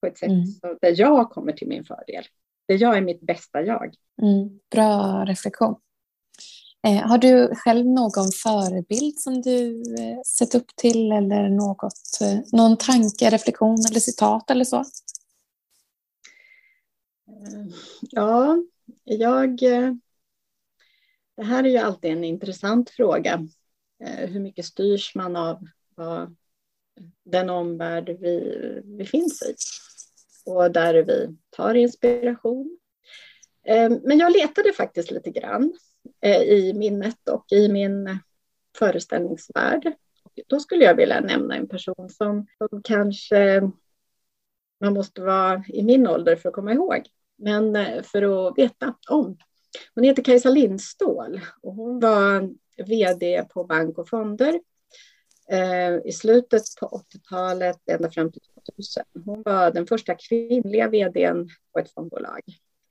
på 0.00 0.06
ett 0.06 0.18
sätt 0.18 0.28
mm. 0.28 0.46
så 0.46 0.78
där 0.80 1.00
jag 1.00 1.30
kommer 1.30 1.52
till 1.52 1.68
min 1.68 1.84
fördel? 1.84 2.24
Där 2.68 2.82
jag 2.82 2.96
är 2.96 3.00
mitt 3.00 3.20
bästa 3.20 3.62
jag. 3.62 3.94
Mm. 4.22 4.60
Bra 4.70 5.24
reflektion. 5.28 5.76
Eh, 6.86 7.08
har 7.08 7.18
du 7.18 7.54
själv 7.54 7.86
någon 7.86 8.30
förebild 8.42 9.18
som 9.18 9.42
du 9.42 9.82
eh, 9.98 10.20
sett 10.26 10.54
upp 10.54 10.76
till 10.76 11.12
eller 11.12 11.48
något, 11.48 12.20
eh, 12.20 12.58
någon 12.58 12.76
tanke, 12.76 13.30
reflektion 13.30 13.76
eller 13.90 14.00
citat 14.00 14.50
eller 14.50 14.64
så? 14.64 14.84
Eh, 17.32 17.74
ja, 18.10 18.62
jag... 19.04 19.62
Eh, 19.62 19.92
det 21.36 21.42
här 21.42 21.64
är 21.64 21.68
ju 21.68 21.76
alltid 21.76 22.10
en 22.12 22.24
intressant 22.24 22.90
fråga. 22.90 23.48
Eh, 24.04 24.30
hur 24.30 24.40
mycket 24.40 24.64
styrs 24.64 25.14
man 25.14 25.36
av 25.36 25.66
vad 25.94 26.36
den 27.24 27.50
omvärld 27.50 28.08
vi, 28.20 28.58
vi 28.84 29.04
finns 29.04 29.42
i 29.42 29.54
och 30.44 30.72
där 30.72 30.94
vi 30.94 31.36
tar 31.50 31.74
inspiration. 31.74 32.78
Men 34.02 34.18
jag 34.18 34.32
letade 34.32 34.72
faktiskt 34.72 35.10
lite 35.10 35.30
grann 35.30 35.72
i 36.46 36.72
minnet 36.72 37.28
och 37.28 37.52
i 37.52 37.68
min 37.68 38.18
föreställningsvärld. 38.78 39.92
Då 40.46 40.60
skulle 40.60 40.84
jag 40.84 40.94
vilja 40.94 41.20
nämna 41.20 41.56
en 41.56 41.68
person 41.68 42.10
som, 42.10 42.46
som 42.58 42.82
kanske 42.82 43.70
man 44.80 44.94
måste 44.94 45.20
vara 45.20 45.64
i 45.68 45.82
min 45.82 46.06
ålder 46.06 46.36
för 46.36 46.48
att 46.48 46.54
komma 46.54 46.72
ihåg, 46.72 47.08
men 47.42 47.76
eh, 47.76 48.02
för 48.02 48.48
att 48.48 48.58
veta 48.58 48.94
om. 49.10 49.36
Hon 49.94 50.04
heter 50.04 50.22
Kajsa 50.22 50.50
Lindstål 50.50 51.40
och 51.62 51.74
hon 51.74 52.00
var 52.00 52.50
vd 52.86 53.44
på 53.54 53.64
bank 53.64 53.98
och 53.98 54.08
fonder 54.08 54.60
eh, 55.50 55.94
i 56.04 56.12
slutet 56.12 56.62
på 56.80 56.86
80-talet 56.86 57.78
ända 57.90 58.10
fram 58.10 58.32
till 58.32 58.42
2000. 58.74 59.04
Hon 59.24 59.42
var 59.42 59.70
den 59.70 59.86
första 59.86 60.14
kvinnliga 60.14 60.88
vdn 60.88 61.48
på 61.72 61.78
ett 61.78 61.90
fondbolag. 61.90 62.40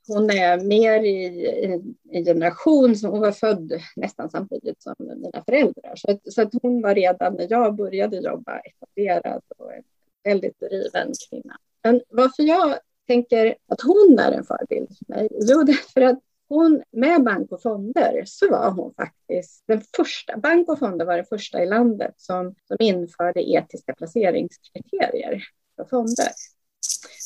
Hon 0.07 0.29
är 0.29 0.59
mer 0.59 1.03
i, 1.03 1.95
en 2.11 2.25
generation 2.25 2.95
som 2.95 3.11
hon 3.11 3.19
var 3.19 3.31
född 3.31 3.81
nästan 3.95 4.29
samtidigt 4.29 4.83
som 4.83 4.95
mina 4.99 5.43
föräldrar. 5.45 5.95
Så, 5.95 6.11
att, 6.11 6.33
så 6.33 6.41
att 6.41 6.53
hon 6.61 6.81
var 6.81 6.95
redan 6.95 7.33
när 7.33 7.47
jag 7.49 7.75
började 7.75 8.17
jobba 8.17 8.59
etablerad 8.59 9.41
och 9.57 9.73
en 9.73 9.83
väldigt 10.23 10.59
driven 10.59 11.11
kvinna. 11.29 11.57
Men 11.83 12.01
varför 12.09 12.43
jag 12.43 12.79
tänker 13.12 13.56
att 13.67 13.82
hon 13.82 14.19
är 14.19 14.32
en 14.32 14.43
förebild 14.43 14.97
för 14.97 15.13
mig? 15.15 15.28
Jo, 15.32 15.63
därför 15.63 15.91
för 15.91 16.02
att 16.02 16.19
hon 16.50 16.84
med 16.91 17.24
bank 17.24 17.52
och 17.52 17.62
fonder 17.62 18.24
så 18.26 18.52
var 18.52 18.71
hon 18.71 18.93
faktiskt 18.93 19.63
den 19.67 19.82
första. 19.95 20.38
Bank 20.38 20.69
och 20.69 20.80
fonder 20.80 21.06
var 21.06 21.17
det 21.17 21.24
första 21.24 21.63
i 21.63 21.65
landet 21.65 22.13
som, 22.17 22.56
som 22.67 22.78
införde 22.80 23.50
etiska 23.50 23.93
placeringskriterier 23.93 25.43
för 25.76 25.86
fonder. 25.86 26.28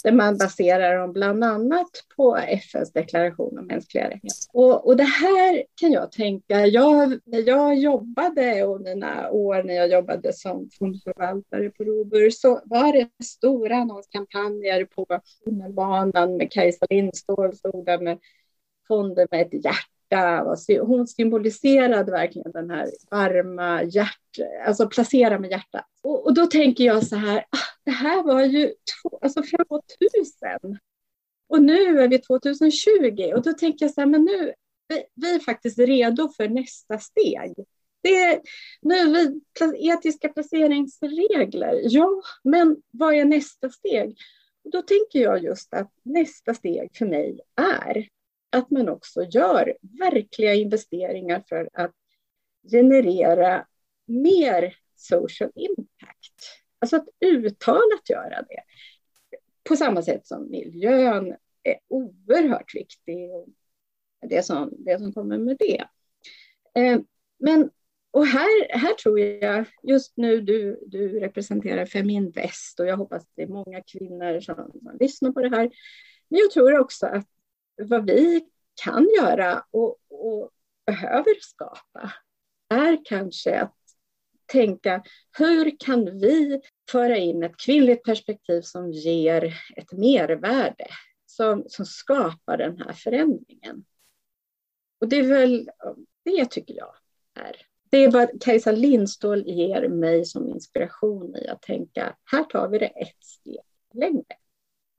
Där 0.04 0.12
man 0.12 0.38
baserar 0.38 0.98
dem 0.98 1.14
bland 1.14 1.44
annat 1.44 1.90
på 2.16 2.38
FNs 2.38 2.94
deklaration 2.94 3.60
om 3.60 3.66
mänskliga 3.66 4.04
rättigheter. 4.04 4.50
Och, 4.54 4.88
och 4.88 4.98
det 4.98 5.04
här 5.04 5.64
kan 5.76 5.92
jag 5.92 6.12
tänka, 6.12 6.66
jag, 6.66 7.20
när 7.26 7.48
jag 7.48 7.76
jobbade 7.76 8.64
och 8.64 8.82
mina 8.82 9.30
år 9.32 9.64
när 9.64 9.74
jag 9.74 9.92
jobbade 9.92 10.34
som 10.34 10.70
fondförvaltare 10.80 11.70
på 11.70 11.84
Robur 11.84 12.30
så 12.30 12.62
var 12.66 12.94
det 12.94 13.10
stora 13.24 13.76
annonskampanjer 13.76 14.86
på 14.86 15.08
tunnelbanan 15.44 16.38
med 16.38 16.52
Kajsa 16.52 16.86
Lindstål 16.90 17.56
stod 17.56 17.86
där 17.86 18.00
med 18.00 18.20
fonder 18.88 19.28
med 19.32 19.42
ett 19.42 19.66
hjärta. 19.66 19.95
Hon 20.82 21.08
symboliserade 21.08 22.12
verkligen 22.12 22.52
den 22.52 22.70
här 22.70 22.90
varma 23.12 23.84
hjärt, 23.84 24.40
alltså 24.66 24.88
placera 24.88 25.40
med 25.40 25.52
hjärtat. 25.52 25.86
Och, 26.04 26.26
och, 26.26 26.34
då 26.34 26.46
tänker 26.46 26.84
jag 26.84 27.08
så 27.08 27.16
här, 27.16 27.38
ah, 27.38 27.68
det 27.86 27.92
här 27.92 28.24
var 28.24 28.42
ju 28.46 28.66
två, 28.68 29.20
alltså 29.22 29.44
framåt 29.44 29.86
tusen. 30.00 30.80
Och 31.48 31.62
nu 31.62 32.00
är 32.00 32.08
vi 32.08 32.20
2020 32.20 33.34
och 33.36 33.42
då 33.42 33.54
tänker 33.54 33.86
jag 33.86 33.94
så 33.94 34.02
här, 34.02 34.08
men 34.08 34.24
nu, 34.26 34.54
vi, 34.88 35.04
vi 35.16 35.36
är 35.36 35.40
faktiskt 35.40 35.80
redo 35.80 36.30
för 36.38 36.50
nästa 36.50 37.00
steg. 37.00 37.54
Det 38.04 38.24
är, 38.24 38.42
nu 38.82 38.96
är 38.96 39.06
vi 39.06 39.90
etiska 39.90 40.30
placeringsregler, 40.30 41.82
ja, 41.84 42.22
men 42.44 42.78
vad 42.92 43.14
är 43.14 43.26
nästa 43.26 43.70
steg? 43.70 44.18
Och 44.64 44.72
då 44.72 44.82
tänker 44.82 45.20
jag 45.20 45.44
just 45.44 45.74
att 45.74 45.92
nästa 46.04 46.54
steg 46.54 46.90
för 46.98 47.06
mig 47.06 47.40
är 47.56 48.08
att 48.56 48.72
man 48.72 48.90
också 48.90 49.24
gör 49.24 49.78
verkliga 49.82 50.54
investeringar 50.54 51.44
för 51.50 51.70
att 51.74 51.94
generera 52.72 53.68
mer 54.06 54.76
social 54.96 55.52
impact. 55.56 56.64
Alltså 56.80 56.96
att 56.96 57.08
uttalat 57.26 58.10
göra 58.10 58.42
det. 58.42 58.62
På 59.64 59.76
samma 59.76 60.02
sätt 60.02 60.28
som 60.28 60.50
miljön 60.50 61.36
är 61.64 61.80
oerhört 61.88 62.76
viktig. 62.76 63.32
Och 63.32 63.48
det, 64.22 64.46
som, 64.46 64.74
det 64.78 65.00
som 65.00 65.14
kommer 65.14 65.38
med 65.38 65.58
det. 65.60 65.84
Eh, 66.80 67.00
men 67.40 67.70
och 68.12 68.26
här, 68.26 68.78
här 68.78 68.94
tror 68.94 69.20
jag, 69.20 69.66
just 69.84 70.18
nu 70.18 70.42
du, 70.42 70.84
du 70.88 71.20
representerar 71.20 71.86
Feminvest 71.86 72.80
och 72.80 72.88
jag 72.88 72.98
hoppas 72.98 73.24
att 73.24 73.32
det 73.36 73.44
är 73.44 73.48
många 73.48 73.82
kvinnor 73.82 74.40
som, 74.40 74.56
som 74.56 74.98
lyssnar 75.00 75.32
på 75.32 75.42
det 75.42 75.50
här. 75.50 75.72
Men 76.28 76.40
jag 76.40 76.52
tror 76.52 76.80
också 76.80 77.06
att 77.06 77.28
vad 77.78 78.06
vi 78.06 78.50
kan 78.84 79.08
göra 79.20 79.66
och, 79.72 79.98
och 80.10 80.50
behöver 80.86 81.36
skapa 81.42 82.14
är 82.70 83.06
kanske 83.06 83.60
att 83.60 83.76
tänka 84.46 85.04
hur 85.38 85.80
kan 85.80 86.20
vi 86.20 86.62
föra 86.92 87.18
in 87.18 87.44
ett 87.44 87.58
kvinnligt 87.58 88.04
perspektiv 88.04 88.62
som 88.62 88.92
ger 88.92 89.54
ett 89.76 89.92
mervärde, 89.92 90.88
som, 91.26 91.64
som 91.68 91.86
skapar 91.86 92.58
den 92.58 92.78
här 92.78 92.94
förändringen. 92.94 93.86
Och 95.02 95.10
det 95.10 95.16
är 95.16 95.28
väl 95.28 95.70
det 96.24 96.46
tycker 96.46 96.74
jag 96.74 96.96
är. 97.40 97.56
Det 97.90 97.98
är 97.98 98.12
vad 98.12 98.42
Kajsa 98.42 98.72
Lindstål 98.72 99.44
ger 99.48 99.90
mig 99.90 100.26
som 100.26 100.50
inspiration 100.50 101.36
i 101.36 101.48
att 101.48 101.62
tänka, 101.62 102.16
här 102.32 102.44
tar 102.44 102.70
vi 102.70 102.80
det 102.80 102.86
ett 102.86 103.24
steg 103.24 103.62
längre. 103.94 104.36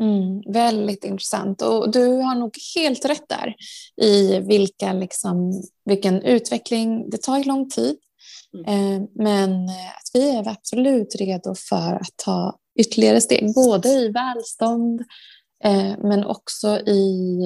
Mm, 0.01 0.53
väldigt 0.53 1.05
intressant. 1.05 1.63
Och 1.63 1.91
du 1.91 2.07
har 2.07 2.35
nog 2.35 2.57
helt 2.77 3.05
rätt 3.05 3.29
där 3.29 3.55
i 4.03 4.41
vilka, 4.41 4.93
liksom, 4.93 5.63
vilken 5.85 6.23
utveckling, 6.23 7.11
det 7.11 7.23
tar 7.23 7.45
lång 7.45 7.71
tid. 7.71 7.97
Mm. 8.55 8.67
eh, 8.95 9.09
men 9.15 9.65
att 9.69 10.11
vi 10.15 10.31
är 10.31 10.49
absolut 10.49 11.15
redo 11.15 11.55
för 11.69 11.95
att 11.95 12.17
ta 12.17 12.59
ytterligare 12.79 13.21
steg 13.21 13.55
både 13.55 13.89
i 13.89 14.09
välstånd 14.09 15.01
eh, 15.65 15.95
men 16.03 16.25
också 16.25 16.79
i 16.79 17.39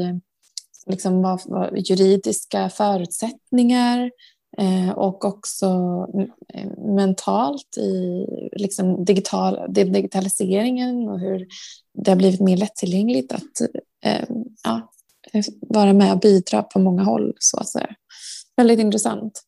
liksom, 0.86 1.22
vad, 1.22 1.40
vad, 1.44 1.78
juridiska 1.78 2.68
förutsättningar 2.68 4.10
och 4.94 5.24
också 5.24 5.66
eh, 6.54 6.70
mentalt 6.78 7.78
i 7.78 8.26
liksom, 8.52 9.04
digital, 9.04 9.58
digitaliseringen 9.68 11.08
och 11.08 11.20
hur 11.20 11.46
det 11.94 12.10
har 12.10 12.16
blivit 12.16 12.40
mer 12.40 12.56
lättillgängligt 12.56 13.32
att 13.32 13.60
eh, 14.04 14.24
ja, 14.64 14.92
vara 15.60 15.92
med 15.92 16.12
och 16.12 16.20
bidra 16.20 16.62
på 16.62 16.78
många 16.78 17.02
håll. 17.02 17.34
Så 17.38 17.64
säga. 17.64 17.94
Väldigt 18.56 18.80
intressant. 18.80 19.42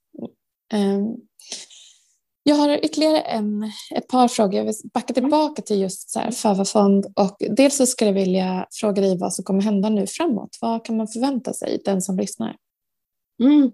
Eh, 0.73 1.01
jag 2.43 2.57
har 2.57 2.85
ytterligare 2.85 3.21
en, 3.21 3.73
ett 3.95 4.09
par 4.09 4.29
frågor. 4.29 4.55
Jag 4.55 4.65
vill 4.65 4.75
backa 4.95 5.15
tillbaka 5.15 5.63
till 5.63 5.81
just 5.81 6.11
så 6.11 6.19
här 6.19 6.31
Fava-fond. 6.31 7.07
Och 7.17 7.37
dels 7.51 7.77
så 7.77 7.87
skulle 7.87 8.09
jag 8.09 8.15
vilja 8.15 8.67
fråga 8.71 9.03
dig 9.03 9.19
vad 9.19 9.35
som 9.35 9.45
kommer 9.45 9.63
hända 9.63 9.89
nu 9.89 10.07
framåt. 10.07 10.59
Vad 10.61 10.85
kan 10.85 10.97
man 10.97 11.09
förvänta 11.09 11.53
sig, 11.53 11.83
den 11.85 12.03
som 12.03 12.17
lyssnar? 12.17 12.57
Mm 13.43 13.73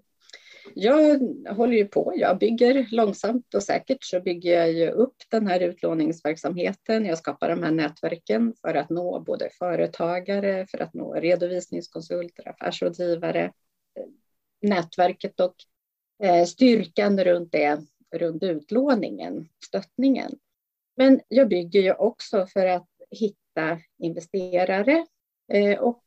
jag 0.75 1.19
håller 1.49 1.77
ju 1.77 1.85
på, 1.85 2.13
jag 2.15 2.37
bygger 2.37 2.87
långsamt 2.91 3.53
och 3.53 3.63
säkert 3.63 4.03
så 4.03 4.19
bygger 4.19 4.59
jag 4.59 4.71
ju 4.71 4.89
upp 4.89 5.15
den 5.29 5.47
här 5.47 5.59
utlåningsverksamheten. 5.59 7.05
Jag 7.05 7.17
skapar 7.17 7.49
de 7.49 7.63
här 7.63 7.71
nätverken 7.71 8.53
för 8.61 8.73
att 8.73 8.89
nå 8.89 9.19
både 9.19 9.49
företagare, 9.49 10.65
för 10.65 10.77
att 10.77 10.93
nå 10.93 11.13
redovisningskonsulter, 11.13 12.49
affärsrådgivare, 12.49 13.51
nätverket 14.61 15.39
och 15.39 15.55
eh, 16.23 16.45
styrkan 16.45 17.23
runt 17.23 17.51
det, 17.51 17.81
runt 18.15 18.43
utlåningen, 18.43 19.49
stöttningen. 19.65 20.31
Men 20.97 21.19
jag 21.27 21.49
bygger 21.49 21.81
ju 21.81 21.93
också 21.93 22.45
för 22.45 22.65
att 22.65 22.87
hitta 23.11 23.79
investerare 23.97 25.05
eh, 25.53 25.79
och 25.79 26.03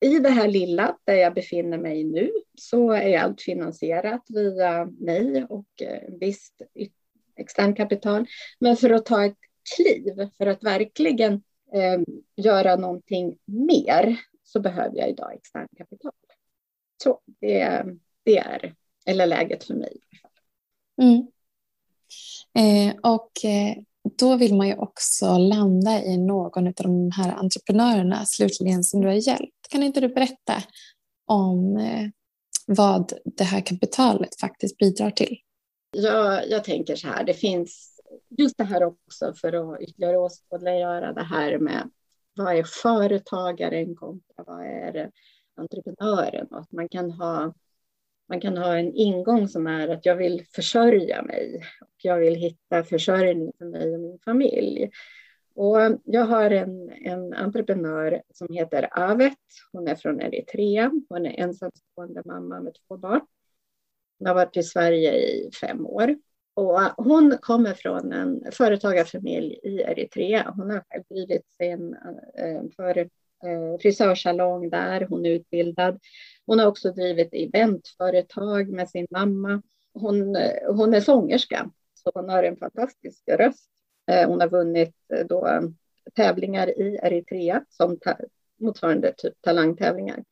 i 0.00 0.18
det 0.18 0.30
här 0.30 0.48
lilla 0.48 0.98
där 1.04 1.14
jag 1.14 1.34
befinner 1.34 1.78
mig 1.78 2.04
nu 2.04 2.32
så 2.54 2.92
är 2.92 3.18
allt 3.18 3.42
finansierat 3.42 4.22
via 4.28 4.84
mig 4.84 5.44
och 5.44 5.82
eh, 5.82 6.14
visst 6.20 6.62
extern 7.36 7.74
kapital. 7.74 8.26
Men 8.58 8.76
för 8.76 8.90
att 8.90 9.06
ta 9.06 9.24
ett 9.24 9.38
kliv, 9.76 10.28
för 10.38 10.46
att 10.46 10.64
verkligen 10.64 11.32
eh, 11.74 12.00
göra 12.36 12.76
någonting 12.76 13.38
mer 13.44 14.20
så 14.44 14.60
behöver 14.60 14.98
jag 14.98 15.10
idag 15.10 15.34
extern 15.34 15.68
kapital. 15.76 16.12
Så 17.02 17.20
det, 17.40 17.84
det 18.22 18.38
är 18.38 18.74
eller 19.06 19.26
läget 19.26 19.64
för 19.64 19.74
mig. 19.74 20.00
Mm. 21.02 21.26
Eh, 22.54 22.96
och 23.02 23.44
eh, 23.44 23.76
då 24.18 24.36
vill 24.36 24.54
man 24.54 24.68
ju 24.68 24.76
också 24.76 25.38
landa 25.38 26.02
i 26.02 26.16
någon 26.16 26.66
av 26.66 26.72
de 26.76 27.10
här 27.10 27.34
entreprenörerna 27.34 28.24
slutligen 28.26 28.84
som 28.84 29.00
du 29.00 29.06
har 29.06 29.28
hjälpt. 29.28 29.68
Kan 29.68 29.82
inte 29.82 30.00
du 30.00 30.08
berätta 30.08 30.62
om 31.26 31.76
eh, 31.76 32.08
vad 32.66 33.12
det 33.24 33.44
här 33.44 33.60
kapitalet 33.60 34.40
faktiskt 34.40 34.78
bidrar 34.78 35.10
till? 35.10 35.36
Ja, 35.96 36.42
jag 36.42 36.64
tänker 36.64 36.96
så 36.96 37.08
här, 37.08 37.24
det 37.24 37.34
finns 37.34 38.00
just 38.38 38.58
det 38.58 38.64
här 38.64 38.84
också 38.84 39.34
för 39.40 39.74
att 39.74 39.80
ytterligare 39.80 40.18
åskådliggöra 40.18 41.12
det 41.12 41.24
här 41.24 41.58
med 41.58 41.90
vad 42.36 42.56
är 42.56 42.64
företagaren 42.82 43.94
kontra 43.94 44.44
vad 44.46 44.66
är 44.66 45.10
entreprenören 45.56 46.46
och 46.46 46.60
att 46.60 46.72
man 46.72 46.88
kan 46.88 47.10
ha 47.10 47.54
man 48.28 48.40
kan 48.40 48.56
ha 48.56 48.76
en 48.76 48.94
ingång 48.94 49.48
som 49.48 49.66
är 49.66 49.88
att 49.88 50.06
jag 50.06 50.16
vill 50.16 50.44
försörja 50.54 51.22
mig 51.22 51.62
och 51.80 51.96
jag 52.02 52.18
vill 52.18 52.34
hitta 52.34 52.84
försörjning 52.84 53.52
för 53.58 53.64
mig 53.64 53.94
och 53.94 54.00
min 54.00 54.18
familj. 54.24 54.90
Och 55.54 55.78
jag 56.04 56.24
har 56.24 56.50
en, 56.50 56.90
en 56.90 57.34
entreprenör 57.34 58.22
som 58.34 58.54
heter 58.54 58.88
Avet. 58.98 59.38
Hon 59.72 59.88
är 59.88 59.94
från 59.94 60.20
Eritrea. 60.20 60.90
Hon 61.08 61.26
är 61.26 61.40
ensamstående 61.40 62.22
mamma 62.24 62.60
med 62.60 62.76
två 62.88 62.96
barn. 62.96 63.20
Hon 64.18 64.28
har 64.28 64.34
varit 64.34 64.56
i 64.56 64.62
Sverige 64.62 65.14
i 65.14 65.50
fem 65.60 65.86
år. 65.86 66.16
Och 66.54 66.80
hon 67.04 67.38
kommer 67.40 67.74
från 67.74 68.12
en 68.12 68.52
företagarfamilj 68.52 69.60
i 69.62 69.80
Eritrea. 69.80 70.52
Hon 70.56 70.70
har 70.70 70.84
själv 70.88 71.04
drivit 71.10 71.46
sin 71.50 71.94
eh, 72.38 72.62
för, 72.76 72.98
eh, 72.98 73.78
frisörsalong 73.80 74.70
där. 74.70 75.06
Hon 75.10 75.26
är 75.26 75.30
utbildad. 75.30 76.00
Hon 76.46 76.58
har 76.58 76.66
också 76.66 76.92
drivit 76.92 77.28
eventföretag 77.32 78.68
med 78.68 78.88
sin 78.88 79.06
mamma. 79.10 79.62
Hon, 79.94 80.36
hon 80.68 80.94
är 80.94 81.00
sångerska, 81.00 81.70
så 81.94 82.10
hon 82.14 82.28
har 82.28 82.42
en 82.42 82.56
fantastisk 82.56 83.28
röst. 83.28 83.70
Eh, 84.10 84.28
hon 84.28 84.40
har 84.40 84.48
vunnit 84.48 84.94
eh, 85.14 85.26
då 85.26 85.62
tävlingar 86.14 86.68
i 86.80 86.98
Eritrea 87.02 87.64
som 87.68 87.98
motsvarande 88.60 89.12
typ 89.16 89.34
talangtävlingar. 89.40 90.24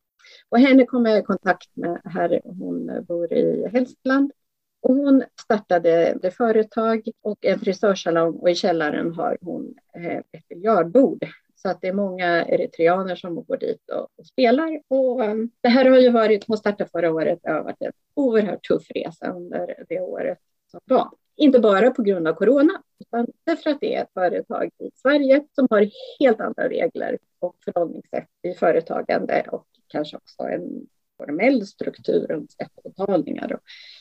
Och 0.48 0.58
henne 0.58 0.86
kom 0.86 1.06
jag 1.06 1.18
i 1.18 1.22
kontakt 1.22 1.76
med 1.76 2.00
här 2.04 2.40
hon 2.44 3.04
bor 3.08 3.32
i 3.32 3.68
Hälsingland. 3.72 4.32
Och 4.80 4.94
hon 4.94 5.24
startade 5.40 6.18
det 6.22 6.30
företag 6.30 7.08
och 7.22 7.44
en 7.44 7.60
frisörsalong 7.60 8.34
och 8.34 8.50
i 8.50 8.54
källaren 8.54 9.12
har 9.12 9.38
hon 9.40 9.74
eh, 9.96 10.16
ett 10.16 10.48
biljardbord. 10.48 11.24
Så 11.66 11.70
att 11.70 11.80
det 11.80 11.88
är 11.88 11.92
många 11.92 12.44
eritreaner 12.44 13.16
som 13.16 13.34
går 13.34 13.56
dit 13.56 13.90
och, 13.90 14.08
och 14.16 14.26
spelar. 14.26 14.80
Och 14.88 15.20
um, 15.20 15.50
det 15.60 15.68
här 15.68 15.84
har 15.84 15.98
ju 15.98 16.10
varit, 16.10 16.44
hon 16.48 16.58
startade 16.58 16.90
förra 16.90 17.12
året, 17.12 17.38
det 17.42 17.50
har 17.50 17.62
varit 17.62 17.82
en 17.82 17.92
oerhört 18.14 18.64
tuff 18.68 18.90
resa 18.94 19.32
under 19.32 19.84
det 19.88 20.00
året 20.00 20.38
som 20.70 20.80
var. 20.84 21.10
Inte 21.36 21.58
bara 21.58 21.90
på 21.90 22.02
grund 22.02 22.28
av 22.28 22.34
corona, 22.34 22.82
utan 23.00 23.26
därför 23.44 23.70
att 23.70 23.80
det 23.80 23.94
är 23.94 24.02
ett 24.02 24.12
företag 24.14 24.70
i 24.78 24.90
Sverige 24.94 25.44
som 25.52 25.66
har 25.70 25.90
helt 26.20 26.40
andra 26.40 26.68
regler 26.68 27.18
och 27.38 27.56
förhållningssätt 27.64 28.28
i 28.42 28.54
företagande 28.54 29.46
och 29.52 29.66
kanske 29.88 30.16
också 30.16 30.42
en 30.42 30.86
formell 31.16 31.66
struktur 31.66 32.26
runt 32.26 32.52
skattebetalningar 32.52 33.52
och 33.52 33.60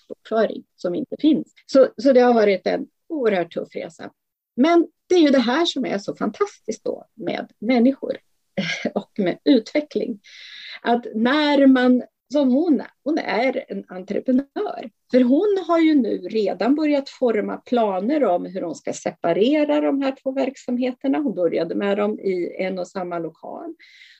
bokföring 0.09 0.63
som 0.75 0.95
inte 0.95 1.15
finns. 1.19 1.53
Så, 1.65 1.87
så 1.97 2.13
det 2.13 2.19
har 2.19 2.33
varit 2.33 2.67
en 2.67 2.87
oerhört 3.09 3.53
tuff 3.53 3.75
resa. 3.75 4.11
Men 4.55 4.87
det 5.09 5.15
är 5.15 5.19
ju 5.19 5.29
det 5.29 5.39
här 5.39 5.65
som 5.65 5.85
är 5.85 5.97
så 5.97 6.15
fantastiskt 6.15 6.83
då 6.83 7.05
med 7.13 7.51
människor 7.59 8.17
och 8.93 9.11
med 9.17 9.37
utveckling. 9.43 10.19
Att 10.81 11.05
när 11.15 11.67
man 11.67 12.03
som 12.33 12.51
hon. 12.51 12.81
Hon 13.03 13.17
är 13.17 13.65
en 13.67 13.83
entreprenör. 13.87 14.89
För 15.11 15.21
hon 15.21 15.63
har 15.67 15.79
ju 15.79 15.95
nu 15.95 16.17
redan 16.17 16.75
börjat 16.75 17.09
forma 17.09 17.57
planer 17.57 18.23
om 18.23 18.45
hur 18.45 18.61
hon 18.61 18.75
ska 18.75 18.93
separera 18.93 19.81
de 19.81 20.01
här 20.01 20.15
två 20.23 20.31
verksamheterna. 20.31 21.17
Hon 21.17 21.35
började 21.35 21.75
med 21.75 21.97
dem 21.97 22.19
i 22.19 22.55
en 22.59 22.79
och 22.79 22.87
samma 22.87 23.19
lokal. 23.19 23.73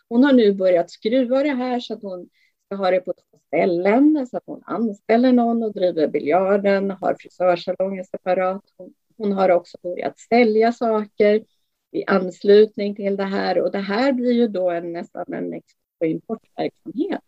Hon 0.10 0.24
har 0.24 0.34
nu 0.34 0.54
börjat 0.54 0.92
skruva 0.92 1.44
det 1.44 1.56
här 1.56 1.80
så 1.80 1.94
att 1.94 2.02
hon 2.02 2.30
ska 2.66 2.76
ha 2.76 2.92
det 2.92 3.00
på 3.00 3.14
två 3.14 3.40
ställen, 3.48 4.28
så 4.28 4.38
att 4.38 4.44
hon 4.46 4.62
anställer 4.66 5.32
någon 5.32 5.64
och 5.64 5.74
driver 5.74 6.08
biljarden, 6.08 6.92
har 6.92 7.16
frisörsalongen 7.20 8.06
separat. 8.06 8.64
Hon, 8.78 8.94
hon 9.18 9.32
har 9.32 9.50
också 9.50 9.78
börjat 9.84 10.20
sälja 10.20 10.72
saker 10.72 11.44
i 11.92 12.06
anslutning 12.08 12.96
till 12.96 13.18
det 13.18 13.24
här 13.24 13.62
och 13.62 13.72
det 13.72 13.80
här 13.80 14.14
blir 14.14 14.32
ju 14.32 14.48
då 14.48 14.70
en, 14.70 14.94
nästan 14.94 15.34
en 15.34 15.54
export 15.54 15.84
och 16.00 16.08
importverksamhet 16.08 17.22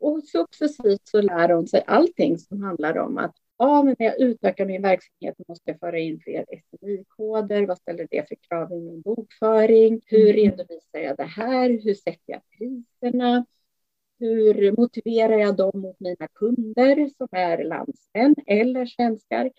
och 0.00 0.24
successivt 0.24 1.08
så 1.08 1.20
lär 1.20 1.48
hon 1.48 1.66
sig 1.66 1.84
allting 1.86 2.38
som 2.38 2.62
handlar 2.62 2.98
om 2.98 3.18
att 3.18 3.34
ja, 3.58 3.82
men 3.82 3.96
när 3.98 4.06
jag 4.06 4.20
utökar 4.20 4.66
min 4.66 4.82
verksamhet 4.82 5.34
måste 5.48 5.70
jag 5.70 5.80
föra 5.80 5.98
in 5.98 6.20
fler 6.20 6.44
SMI-koder. 6.50 7.66
Vad 7.66 7.78
ställer 7.78 8.06
det 8.10 8.28
för 8.28 8.36
krav 8.48 8.72
i 8.72 8.80
min 8.80 9.00
bokföring? 9.00 10.00
Hur 10.06 10.30
mm. 10.30 10.36
redovisar 10.36 10.98
jag 10.98 11.16
det 11.16 11.24
här? 11.24 11.70
Hur 11.84 11.94
sätter 11.94 12.22
jag 12.32 12.40
priserna? 12.58 13.46
Hur 14.18 14.72
motiverar 14.76 15.38
jag 15.38 15.56
dem 15.56 15.80
mot 15.80 16.00
mina 16.00 16.28
kunder 16.34 17.10
som 17.16 17.28
är 17.30 17.64
landsmän 17.64 18.34
eller 18.46 18.86
svenskar? 18.86 19.50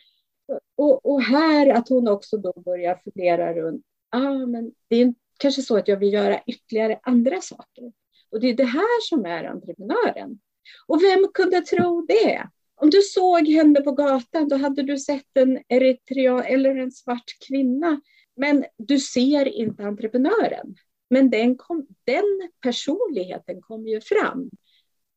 Och, 0.75 1.05
och 1.05 1.21
här 1.21 1.69
att 1.69 1.89
hon 1.89 2.07
också 2.07 2.37
då 2.37 2.53
börjar 2.65 3.01
fundera 3.03 3.53
runt, 3.53 3.85
ah, 4.09 4.45
men 4.45 4.71
det 4.87 5.01
är 5.01 5.13
kanske 5.39 5.61
så 5.61 5.77
att 5.77 5.87
jag 5.87 5.97
vill 5.97 6.13
göra 6.13 6.41
ytterligare 6.47 6.99
andra 7.03 7.41
saker. 7.41 7.91
Och 8.31 8.39
det 8.39 8.49
är 8.49 8.53
det 8.53 8.65
här 8.65 9.01
som 9.09 9.25
är 9.25 9.43
entreprenören. 9.43 10.39
Och 10.87 11.03
vem 11.03 11.27
kunde 11.33 11.61
tro 11.61 12.05
det? 12.07 12.47
Om 12.75 12.89
du 12.89 13.01
såg 13.01 13.47
henne 13.47 13.81
på 13.81 13.91
gatan, 13.91 14.47
då 14.47 14.55
hade 14.55 14.83
du 14.83 14.97
sett 14.97 15.37
en 15.37 15.59
eritrea 15.67 16.43
eller 16.43 16.75
en 16.75 16.91
svart 16.91 17.37
kvinna. 17.47 18.01
Men 18.35 18.65
du 18.77 18.99
ser 18.99 19.47
inte 19.47 19.83
entreprenören. 19.83 20.75
Men 21.09 21.29
den, 21.29 21.57
kom, 21.57 21.87
den 22.03 22.49
personligheten 22.61 23.61
kommer 23.61 23.89
ju 23.89 24.01
fram 24.01 24.49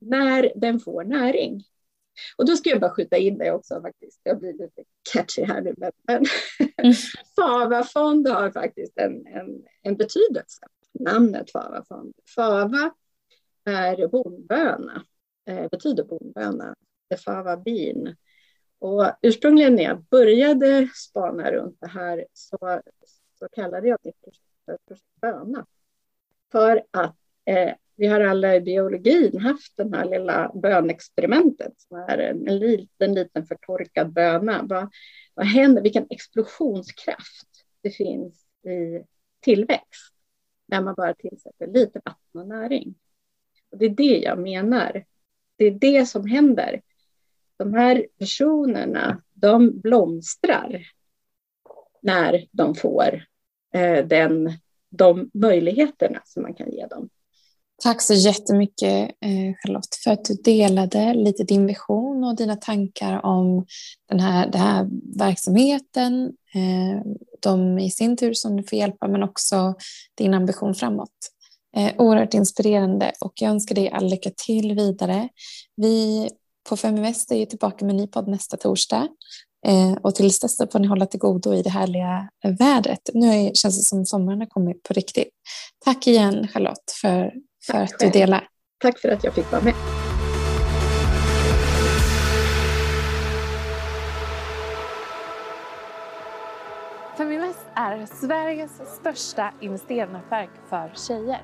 när 0.01 0.53
den 0.57 0.81
får 0.81 1.05
näring. 1.05 1.65
Och 2.37 2.47
då 2.47 2.57
ska 2.57 2.71
jag 2.71 2.81
bara 2.81 2.91
skjuta 2.91 3.17
in 3.17 3.39
det 3.39 3.53
också 3.53 3.81
faktiskt. 3.81 4.21
Jag 4.23 4.39
blir 4.39 4.53
lite 4.53 4.85
catchy 5.13 5.45
här 5.45 5.61
nu. 5.61 5.75
Men, 5.77 5.93
men 6.03 6.25
mm. 6.77 6.95
Fava 7.37 7.85
fond 7.85 8.29
har 8.29 8.51
faktiskt 8.51 8.99
en, 8.99 9.27
en, 9.27 9.63
en 9.83 9.97
betydelse. 9.97 10.67
Namnet 10.93 11.51
Fava 11.51 11.85
fond. 11.89 12.15
Fava 12.35 12.95
är 13.65 14.09
bondböna, 14.09 15.05
eh, 15.47 15.69
betyder 15.71 16.05
bondböna, 16.05 16.75
the 17.11 17.17
fava 17.17 17.57
bean. 17.57 18.17
Och 18.79 19.13
ursprungligen 19.23 19.75
när 19.75 19.83
jag 19.83 20.03
började 20.03 20.89
spana 20.95 21.53
runt 21.53 21.77
det 21.81 21.89
här 21.89 22.27
så, 22.33 22.81
så 23.39 23.49
kallade 23.53 23.89
jag 23.89 23.99
det 24.03 24.13
för 24.23 24.31
projekt 24.87 25.05
böna. 25.21 25.67
För 26.53 26.83
att 26.91 27.17
eh, 27.45 27.75
vi 28.01 28.07
har 28.07 28.21
alla 28.21 28.57
i 28.57 28.61
biologin 28.61 29.41
haft 29.41 29.77
det 29.77 29.97
här 29.97 30.05
lilla 30.05 30.53
bönexperimentet 30.55 31.73
som 31.77 31.97
är 31.99 32.19
en, 32.19 32.49
en 32.49 32.59
liten, 32.59 33.15
liten 33.15 33.47
förtorkad 33.47 34.13
böna. 34.13 34.63
Vad, 34.63 34.93
vad 35.35 35.47
händer? 35.47 35.83
Vilken 35.83 36.07
explosionskraft 36.11 37.49
det 37.83 37.91
finns 37.91 38.45
i 38.65 39.05
tillväxt 39.41 40.15
när 40.67 40.83
man 40.83 40.95
bara 40.95 41.15
tillsätter 41.15 41.67
lite 41.67 42.01
vatten 42.05 42.41
och 42.41 42.49
näring. 42.49 42.95
Och 43.71 43.79
det 43.79 43.85
är 43.85 43.91
det 43.91 44.19
jag 44.19 44.39
menar. 44.39 45.05
Det 45.57 45.65
är 45.65 45.71
det 45.71 46.07
som 46.07 46.27
händer. 46.27 46.83
De 47.57 47.75
här 47.75 48.07
personerna, 48.19 49.23
de 49.33 49.81
blomstrar 49.81 50.87
när 52.03 52.47
de 52.51 52.75
får 52.75 53.25
eh, 53.75 54.07
den, 54.07 54.53
de 54.91 55.31
möjligheterna 55.35 56.23
som 56.25 56.43
man 56.43 56.55
kan 56.55 56.71
ge 56.71 56.87
dem. 56.87 57.11
Tack 57.83 58.03
så 58.03 58.15
jättemycket 58.15 59.11
eh, 59.21 59.55
Charlotte 59.63 59.97
för 60.05 60.11
att 60.11 60.25
du 60.25 60.35
delade 60.35 61.15
lite 61.15 61.45
din 61.45 61.67
vision 61.67 62.25
och 62.25 62.37
dina 62.37 62.57
tankar 62.57 63.27
om 63.27 63.67
den 64.09 64.21
här, 64.21 64.47
den 64.47 64.61
här 64.61 64.89
verksamheten, 65.19 66.33
eh, 66.55 67.03
de 67.43 67.79
i 67.79 67.91
sin 67.91 68.17
tur 68.17 68.33
som 68.33 68.57
du 68.57 68.63
får 68.63 68.79
hjälpa 68.79 69.09
men 69.09 69.23
också 69.23 69.75
din 70.19 70.35
ambition 70.35 70.75
framåt. 70.75 71.11
Eh, 71.77 71.93
oerhört 71.99 72.35
inspirerande 72.35 73.13
och 73.21 73.33
jag 73.35 73.51
önskar 73.51 73.75
dig 73.75 73.91
all 73.91 74.07
lycka 74.07 74.31
till 74.47 74.75
vidare. 74.75 75.29
Vi 75.77 76.29
på 76.69 76.77
Feminvest 76.77 77.33
är 77.33 77.47
tillbaka 77.47 77.85
med 77.85 77.93
en 77.93 77.97
ny 77.97 78.07
podd 78.07 78.29
nästa 78.29 78.57
torsdag 78.57 79.09
och 80.03 80.15
tills 80.15 80.41
dess 80.41 80.57
får 80.73 80.79
ni 80.79 80.87
hålla 80.87 81.07
till 81.07 81.21
godo 81.21 81.55
i 81.55 81.63
det 81.63 81.71
härliga 81.71 82.29
vädret. 82.59 83.11
Nu 83.15 83.51
känns 83.55 83.79
det 83.79 83.85
som 83.85 84.07
sommaren 84.07 84.41
har 84.41 84.47
kommit 84.47 84.83
på 84.83 84.95
riktigt. 84.95 85.29
Tack 85.85 86.07
igen 86.07 86.49
Charlotte 86.49 86.93
för, 87.01 87.33
för 87.67 87.79
att 87.79 87.99
du 87.99 88.11
delar. 88.11 88.47
Tack 88.79 88.99
för 88.99 89.09
att 89.09 89.25
jag 89.25 89.35
fick 89.35 89.53
vara 89.53 89.63
med. 89.63 89.75
Feminvest 97.17 97.67
är 97.75 98.07
Sveriges 98.07 98.71
största 98.95 99.53
investeringsnätverk 99.61 100.51
för 100.69 100.93
tjejer. 100.95 101.41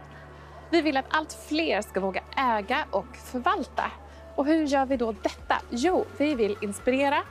Vi 0.70 0.82
vill 0.82 0.96
att 0.96 1.04
allt 1.08 1.32
fler 1.48 1.82
ska 1.82 2.00
våga 2.00 2.22
äga 2.36 2.86
och 2.90 3.16
förvalta. 3.16 3.90
Och 4.36 4.46
hur 4.46 4.66
gör 4.66 4.86
vi 4.86 4.96
då 4.96 5.12
detta? 5.12 5.56
Jo, 5.70 6.04
vi 6.18 6.34
vill 6.34 6.56
inspirera, 6.62 7.22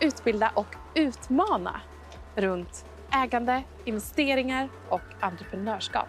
utbilda 0.00 0.50
och 0.54 0.76
utmana 0.94 1.80
runt 2.36 2.84
ägande, 3.12 3.62
investeringar 3.84 4.68
och 4.88 5.00
entreprenörskap. 5.20 6.08